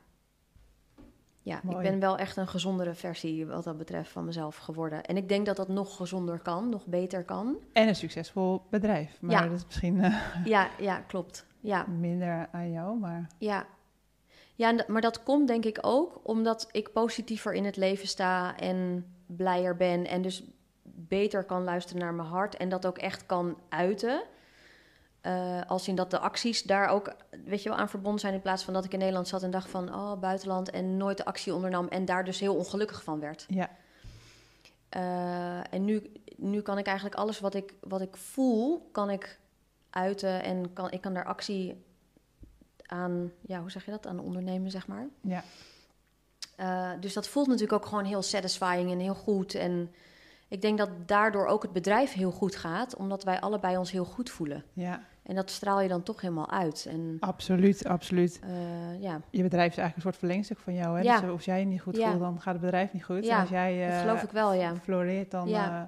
[1.50, 5.04] Ja, ik ben wel echt een gezondere versie wat dat betreft van mezelf geworden.
[5.04, 7.56] En ik denk dat dat nog gezonder kan, nog beter kan.
[7.72, 9.20] En een succesvol bedrijf.
[9.20, 9.48] Maar Ja.
[9.48, 11.46] dat is misschien eh, Ja, ja, klopt.
[11.60, 13.26] Ja, minder aan jou, maar...
[13.38, 13.66] ja.
[14.54, 19.06] Ja, maar dat komt denk ik ook omdat ik positiever in het leven sta en
[19.26, 20.06] blijer ben.
[20.06, 20.42] En dus
[20.82, 24.22] beter kan luisteren naar mijn hart en dat ook echt kan uiten.
[25.20, 27.14] Eh, als in dat de acties daar ook,
[27.44, 28.34] weet je wel, aan verbonden zijn.
[28.34, 31.16] In plaats van dat ik in Nederland zat en dacht van, oh, buitenland en nooit
[31.16, 31.88] de actie ondernam.
[31.88, 33.44] En daar dus heel ongelukkig van werd.
[33.48, 33.70] Ja,
[34.88, 39.38] Eh, en nu, nu kan ik eigenlijk alles wat ik, wat ik voel, kan ik
[39.90, 40.42] uiten.
[40.42, 41.84] En kan, ik kan daar actie
[42.86, 45.06] aan, ja, hoe zeg je dat, aan ondernemen, zeg maar.
[45.20, 45.42] ja.
[46.56, 49.54] Eh, dus dat voelt natuurlijk ook gewoon heel satisfying en heel goed.
[49.54, 49.94] En
[50.48, 54.04] ik denk dat daardoor ook het bedrijf heel goed gaat, omdat wij allebei ons heel
[54.04, 54.64] goed voelen.
[54.72, 55.08] ja.
[55.30, 56.86] En dat straal je dan toch helemaal uit.
[56.88, 58.40] En Absoluut, absoluut.
[58.42, 60.96] eh, ja, Je bedrijf is eigenlijk een soort verlengstuk van jou.
[60.96, 61.02] Hè?
[61.02, 61.20] Ja.
[61.20, 62.08] Dus als jij je niet goed Ja.
[62.08, 63.24] voelt, dan gaat het bedrijf niet goed.
[63.24, 64.76] Ja, en als jij dat eh, geloof ik wel, ja.
[64.76, 65.82] floreert, dan eh,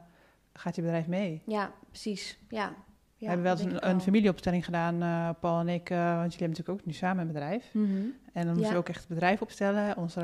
[0.53, 1.43] gaat je bedrijf mee.
[1.47, 2.39] Ja, precies.
[2.49, 2.59] Ja.
[2.65, 2.75] ja
[3.17, 4.99] we hebben wel eens een, een familieopstelling gedaan,
[5.41, 5.89] Paul en ik.
[5.89, 7.75] want jullie hebben natuurlijk ook nu samen een bedrijf.
[7.75, 7.87] Mhm.
[8.33, 10.21] En dan moesten we ook echt het bedrijf opstellen, onze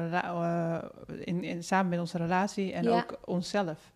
[1.24, 3.92] in, in, samen met onze relatie en ook onszelf.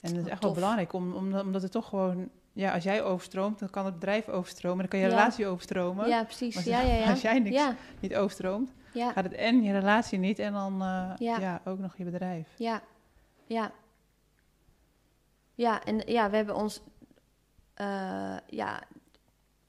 [0.00, 2.30] En dat is Wat echt wel belangrijk, om, om, omdat het toch gewoon...
[2.56, 4.78] Ja, als jij overstroomt, dan kan het bedrijf overstromen.
[4.78, 5.10] Dan kan je Ja.
[5.10, 6.08] relatie overstromen.
[6.08, 6.54] Ja, precies.
[6.54, 7.10] Maar Ja, ja, ja.
[7.10, 7.62] als jij niks
[8.00, 11.60] niet overstroomt, gaat het en je relatie niet en dan eh, Ja.
[11.64, 12.48] ook nog je bedrijf.
[12.56, 12.82] Ja,
[13.46, 13.70] ja.
[15.54, 16.80] Ja, en ja, we hebben ons
[17.74, 18.82] eh, ja,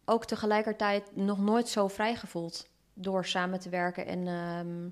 [0.05, 4.05] ook tegelijkertijd nog nooit zo vrij gevoeld door samen te werken.
[4.05, 4.89] En ehm,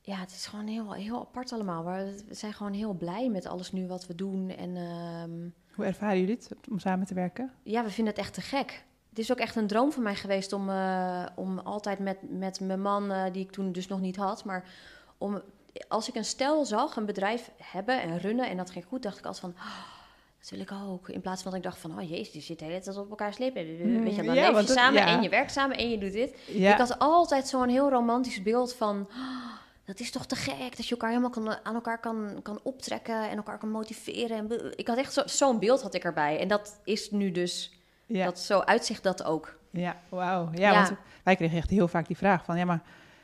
[0.00, 1.84] ja, het is gewoon heel, heel apart allemaal.
[1.84, 4.48] We we zijn gewoon heel blij met alles nu wat we doen.
[4.50, 7.50] En ehm, Hoe ervaren jullie het om samen te werken?
[7.62, 8.84] ja, we vinden het echt te gek.
[9.08, 12.60] Het is ook echt een droom van mij geweest om, eh, om altijd met, met
[12.60, 14.64] mijn man, eh, die ik toen dus nog niet had, maar
[15.18, 15.42] om,
[15.88, 19.18] als ik een stel zag, een bedrijf hebben en runnen en dat ging goed, dacht
[19.18, 19.94] ik altijd van, "Ah,
[20.40, 21.08] dat wil ik ook.
[21.08, 23.10] In plaats van dat ik dacht van, oh jezus, die zit de hele tijd op
[23.10, 23.66] elkaar slepen.
[23.66, 25.06] Mm, Weet je, dan ja, leef je samen ja.
[25.06, 26.38] en je werkt samen en je doet dit.
[26.46, 29.08] Ja, Ik had altijd zo'n heel romantisch beeld van.
[29.10, 29.16] "Ah,
[29.86, 33.28] dat is toch te gek dat je elkaar helemaal kan, aan elkaar kan, kan optrekken
[33.30, 34.36] en elkaar kan motiveren.
[34.36, 36.38] En ik had echt zo- zo'n beeld had ik erbij.
[36.40, 39.58] En dat is nu dus, ja, dat zo uitzicht dat ook.
[39.70, 40.48] ja, wauw.
[40.54, 40.74] Ja, Ja.
[40.82, 40.92] want
[41.24, 42.80] wij kregen echt heel vaak die vraag van, ja, maar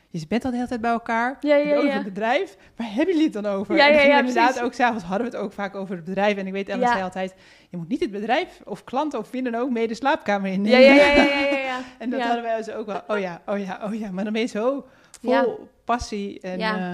[0.09, 1.37] je bent al de hele tijd bij elkaar.
[1.41, 2.57] Ja, nog een bedrijf.
[2.75, 3.75] Waar hebben jullie het dan over?
[3.75, 4.61] Ja, ja, ja, inderdaad precies.
[4.63, 6.37] ook s'avonds hadden we het ook vaak over het bedrijf.
[6.37, 7.33] En ik weet, Ellen zei altijd,
[7.69, 10.65] je moet niet het bedrijf of klanten of wie dan ook mee de slaapkamer in.
[10.65, 11.79] Ja, ja, ja, ja, ja, ja, ja.
[11.99, 14.11] En dat hadden wij dus ook wel, oh ja, oh ja, oh ja.
[14.11, 14.85] Maar dan ben je zo
[15.21, 15.69] vol.
[15.83, 16.39] passie.
[16.39, 16.75] En, Ja.
[16.77, 16.93] eh,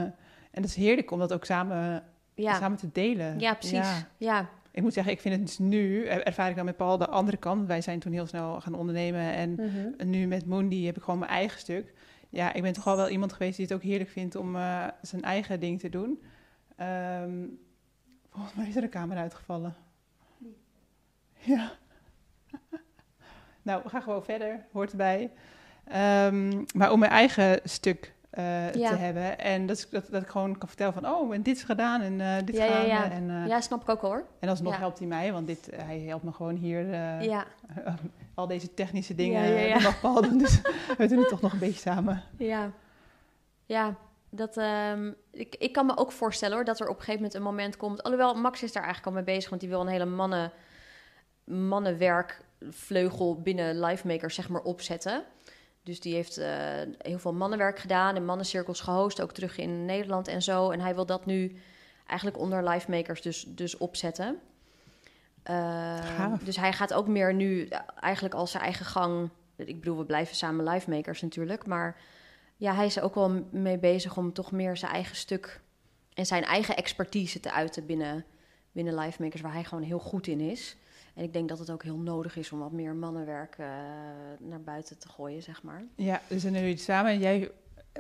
[0.51, 2.03] en dat is heerlijk om dat ook samen,
[2.35, 3.39] Ja, samen te delen.
[3.39, 4.05] ja precies.
[4.17, 4.49] Ja.
[4.71, 7.07] Ik moet zeggen, ik vind het dus nu, er- ervaar ik dan met Paul de
[7.07, 7.67] andere kant.
[7.67, 9.33] Wij zijn toen heel snel gaan ondernemen.
[9.33, 10.09] En Mhm.
[10.09, 11.93] nu met Moondy heb ik gewoon mijn eigen stuk.
[12.29, 14.87] Ja, ik ben toch al wel iemand geweest die het ook heerlijk vindt om eh,
[15.01, 16.21] zijn eigen ding te doen.
[16.75, 17.45] Ehm,
[18.31, 19.75] volgens mij is er een camera uitgevallen.
[21.39, 21.71] Ja.
[23.61, 25.31] nou, we gaan gewoon verder, hoort erbij.
[25.83, 28.89] Ehm, maar om mijn eigen stuk eh, Ja.
[28.89, 29.39] te hebben.
[29.39, 32.21] En dat, dat, dat ik gewoon kan vertellen van, oh, en dit is gedaan en
[32.21, 33.11] eh, dit Ja, gaan ja.
[33.11, 34.25] En, eh, ja, snap ik ook hoor.
[34.39, 36.88] en alsnog helpt hij mij, want dit, hij helpt me gewoon hier
[37.21, 37.45] Ja,
[38.36, 39.67] al deze technische dingen.
[39.67, 40.61] Ja, mag Paul doen, dus
[40.97, 42.23] we doen het toch nog een beetje samen.
[42.38, 42.71] ja.
[43.65, 43.95] Ja,
[44.30, 47.34] dat, ehm, ik, ik kan me ook voorstellen hoor, dat er op een gegeven moment
[47.34, 48.03] een moment komt.
[48.03, 50.51] Alhoewel, Max is daar eigenlijk al mee bezig, want die wil een hele mannen,
[51.43, 55.23] mannenwerk vleugel binnen Lifemakers zeg maar opzetten.
[55.84, 56.49] Dus die heeft eh,
[56.97, 60.69] heel veel mannenwerk gedaan en mannencirkels gehost, ook terug in Nederland en zo.
[60.69, 61.55] En hij wil dat nu
[62.07, 64.39] eigenlijk onder Lifemakers dus, dus opzetten.
[65.49, 65.55] Uh,
[66.15, 66.39] Gaaf.
[66.39, 69.30] dus hij gaat ook meer nu eh, eigenlijk als zijn eigen gang.
[69.55, 71.65] Ik bedoel, we blijven samen Lifemakers natuurlijk.
[71.65, 71.97] Maar
[72.57, 75.61] ja, hij is er ook wel mee bezig om toch meer zijn eigen stuk
[76.13, 78.25] en zijn eigen expertise te uiten binnen,
[78.71, 80.75] binnen Lifemakers, waar hij gewoon heel goed in is.
[81.20, 83.67] En ik denk dat het ook heel nodig is om wat meer mannenwerk uh,
[84.39, 85.84] naar buiten te gooien, zeg maar.
[85.95, 87.11] Ja, dus doen jullie samen.
[87.11, 87.51] En jij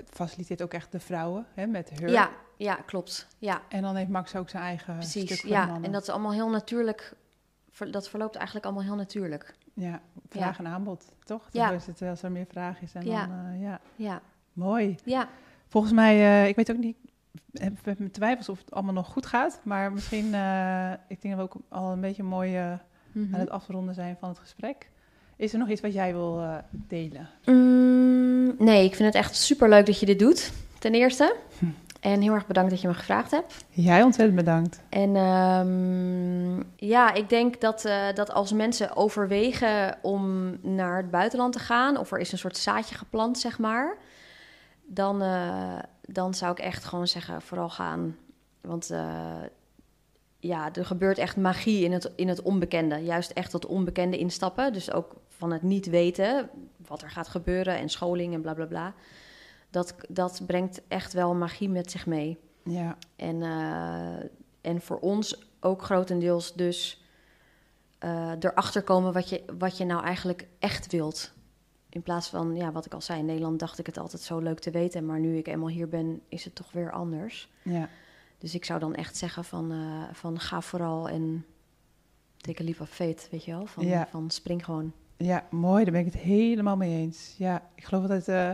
[0.09, 2.09] faciliteert ook echt de vrouwen hè, met haar.
[2.09, 3.27] Ja, ja, klopt.
[3.37, 3.61] Ja.
[3.69, 5.65] En dan heeft Max ook zijn eigen Precies, stuk ja.
[5.65, 5.83] mannen.
[5.83, 7.13] En dat is allemaal heel natuurlijk.
[7.91, 9.55] Dat verloopt eigenlijk allemaal heel natuurlijk.
[9.73, 11.47] Ja, vraag en aanbod, toch?
[11.51, 11.71] Ja.
[11.71, 12.93] Is het als er meer vraag is.
[12.93, 13.27] En Ja.
[13.27, 14.21] dan, eh, ja, Ja,
[14.53, 14.95] mooi.
[15.03, 15.29] ja.
[15.67, 16.97] Volgens mij, eh, ik weet ook niet,
[17.51, 19.59] heb heb mijn twijfels of het allemaal nog goed gaat.
[19.63, 22.73] Maar misschien, eh, ik denk dat we ook al een beetje mooi eh,
[23.11, 23.33] Mhm.
[23.33, 24.89] aan het afronden zijn van het gesprek.
[25.35, 27.29] Is er nog iets wat jij wil eh, delen?
[27.45, 30.51] Mm, nee, ik vind het echt super leuk dat je dit doet.
[30.79, 31.35] Ten eerste.
[31.59, 31.65] Hm.
[31.99, 33.65] En heel erg bedankt dat je me gevraagd hebt.
[33.69, 34.81] Jij ontzettend bedankt.
[34.89, 41.53] En ehm, ja, ik denk dat, eh, dat als mensen overwegen om naar het buitenland
[41.53, 43.97] te gaan, of er is een soort zaadje geplant, zeg maar,
[44.85, 48.15] dan, eh, dan zou ik echt gewoon zeggen: vooral gaan.
[48.61, 49.35] Want eh,
[50.39, 52.95] ja, er gebeurt echt magie in het, in het onbekende.
[52.95, 54.73] Juist echt dat onbekende instappen.
[54.73, 56.49] Dus ook van het niet weten
[56.87, 58.93] wat er gaat gebeuren en scholing en bla bla bla.
[59.69, 62.37] Dat, dat brengt echt wel magie met zich mee.
[62.63, 64.29] Ja, En, eh,
[64.61, 67.03] en voor ons ook grotendeels dus
[67.99, 71.33] eh, erachter komen wat je, wat je nou eigenlijk echt wilt.
[71.89, 74.39] In plaats van, ja, wat ik al zei, in Nederland dacht ik het altijd zo
[74.39, 75.05] leuk te weten.
[75.05, 77.49] Maar nu ik eenmaal hier ben, is het toch weer anders.
[77.63, 77.89] ja.
[78.39, 81.45] Dus ik zou dan echt zeggen van, eh, van ga vooral en
[82.37, 83.65] take a leap of faith, weet je wel?
[83.65, 84.07] Van, Ja.
[84.11, 84.91] van spring gewoon.
[85.17, 85.83] Ja, mooi.
[85.83, 87.35] Daar ben ik het helemaal mee eens.
[87.37, 88.51] Ja, ik geloof altijd, eh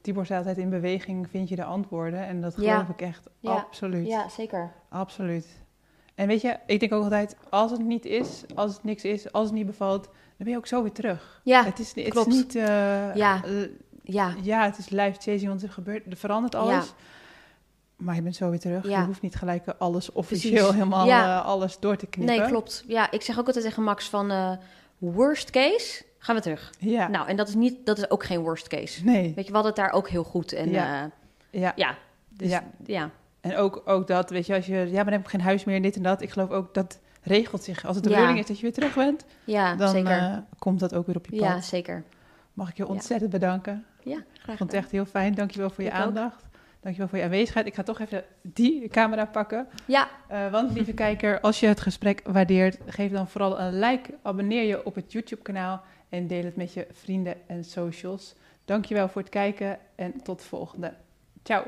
[0.00, 2.26] Tibor zei altijd in beweging vind je de antwoorden.
[2.26, 2.86] En dat geloof Ja.
[2.92, 3.52] ik echt Ja.
[3.52, 4.06] absoluut.
[4.06, 4.72] Ja, zeker.
[4.88, 5.46] Absoluut.
[6.14, 9.32] En weet je, ik denk ook altijd, als het niet is, als het niks is,
[9.32, 11.40] als het niet bevalt, dan ben je ook zo weer terug.
[11.44, 12.28] Ja, het is, het klopt.
[12.28, 12.62] is niet, eh,
[13.14, 13.42] Ja.
[14.02, 16.94] ja, ja, het is life changing, want er gebeurt, er verandert alles.
[17.96, 18.88] Maar je bent zo weer terug.
[18.88, 19.00] Ja.
[19.00, 20.72] Je hoeft niet gelijk alles officieel Precies.
[20.74, 21.38] helemaal Ja.
[21.40, 22.36] eh, alles door te knippen.
[22.38, 22.84] nee, klopt.
[22.86, 24.52] Ja, ik zeg ook altijd tegen Max van eh,
[24.98, 26.72] worst case, gaan we terug.
[26.78, 27.08] Ja.
[27.08, 29.04] Nou, en dat is, niet, dat is ook geen worst case.
[29.04, 29.22] nee.
[29.34, 30.52] Weet je, we hadden het daar ook heel goed.
[30.52, 31.00] En Ja.
[31.02, 31.10] ja,
[31.50, 31.72] Ja.
[31.76, 31.96] ja
[32.28, 32.64] dus Ja.
[32.84, 33.10] ja.
[33.40, 35.64] En ook, ook dat, weet je, als je, ja, maar dan heb ik geen huis
[35.64, 36.22] meer, dit en dat.
[36.22, 37.84] Ik geloof ook dat regelt zich.
[37.86, 40.10] Als het de bedoeling is dat je weer terug bent, Ja, dan zeker.
[40.18, 41.40] eh, komt dat ook weer op je pad.
[41.48, 42.02] ja, zeker.
[42.52, 43.84] Mag ik je ontzettend bedanken.
[44.02, 44.80] Ja, Ik graag vond het gedaan.
[44.82, 45.34] echt heel fijn.
[45.34, 46.14] Dankjewel voor je Ik ook.
[46.86, 47.66] Dankjewel voor je aanwezigheid.
[47.66, 49.68] Ik ga toch even die camera pakken.
[49.84, 54.14] Ja, Eh, want lieve kijker, als je het gesprek waardeert, geef dan vooral een like.
[54.22, 58.34] Abonneer je op het YouTube kanaal en deel het met je vrienden en socials.
[58.64, 60.94] Dankjewel voor het kijken en tot de volgende.
[61.42, 61.64] Ciao.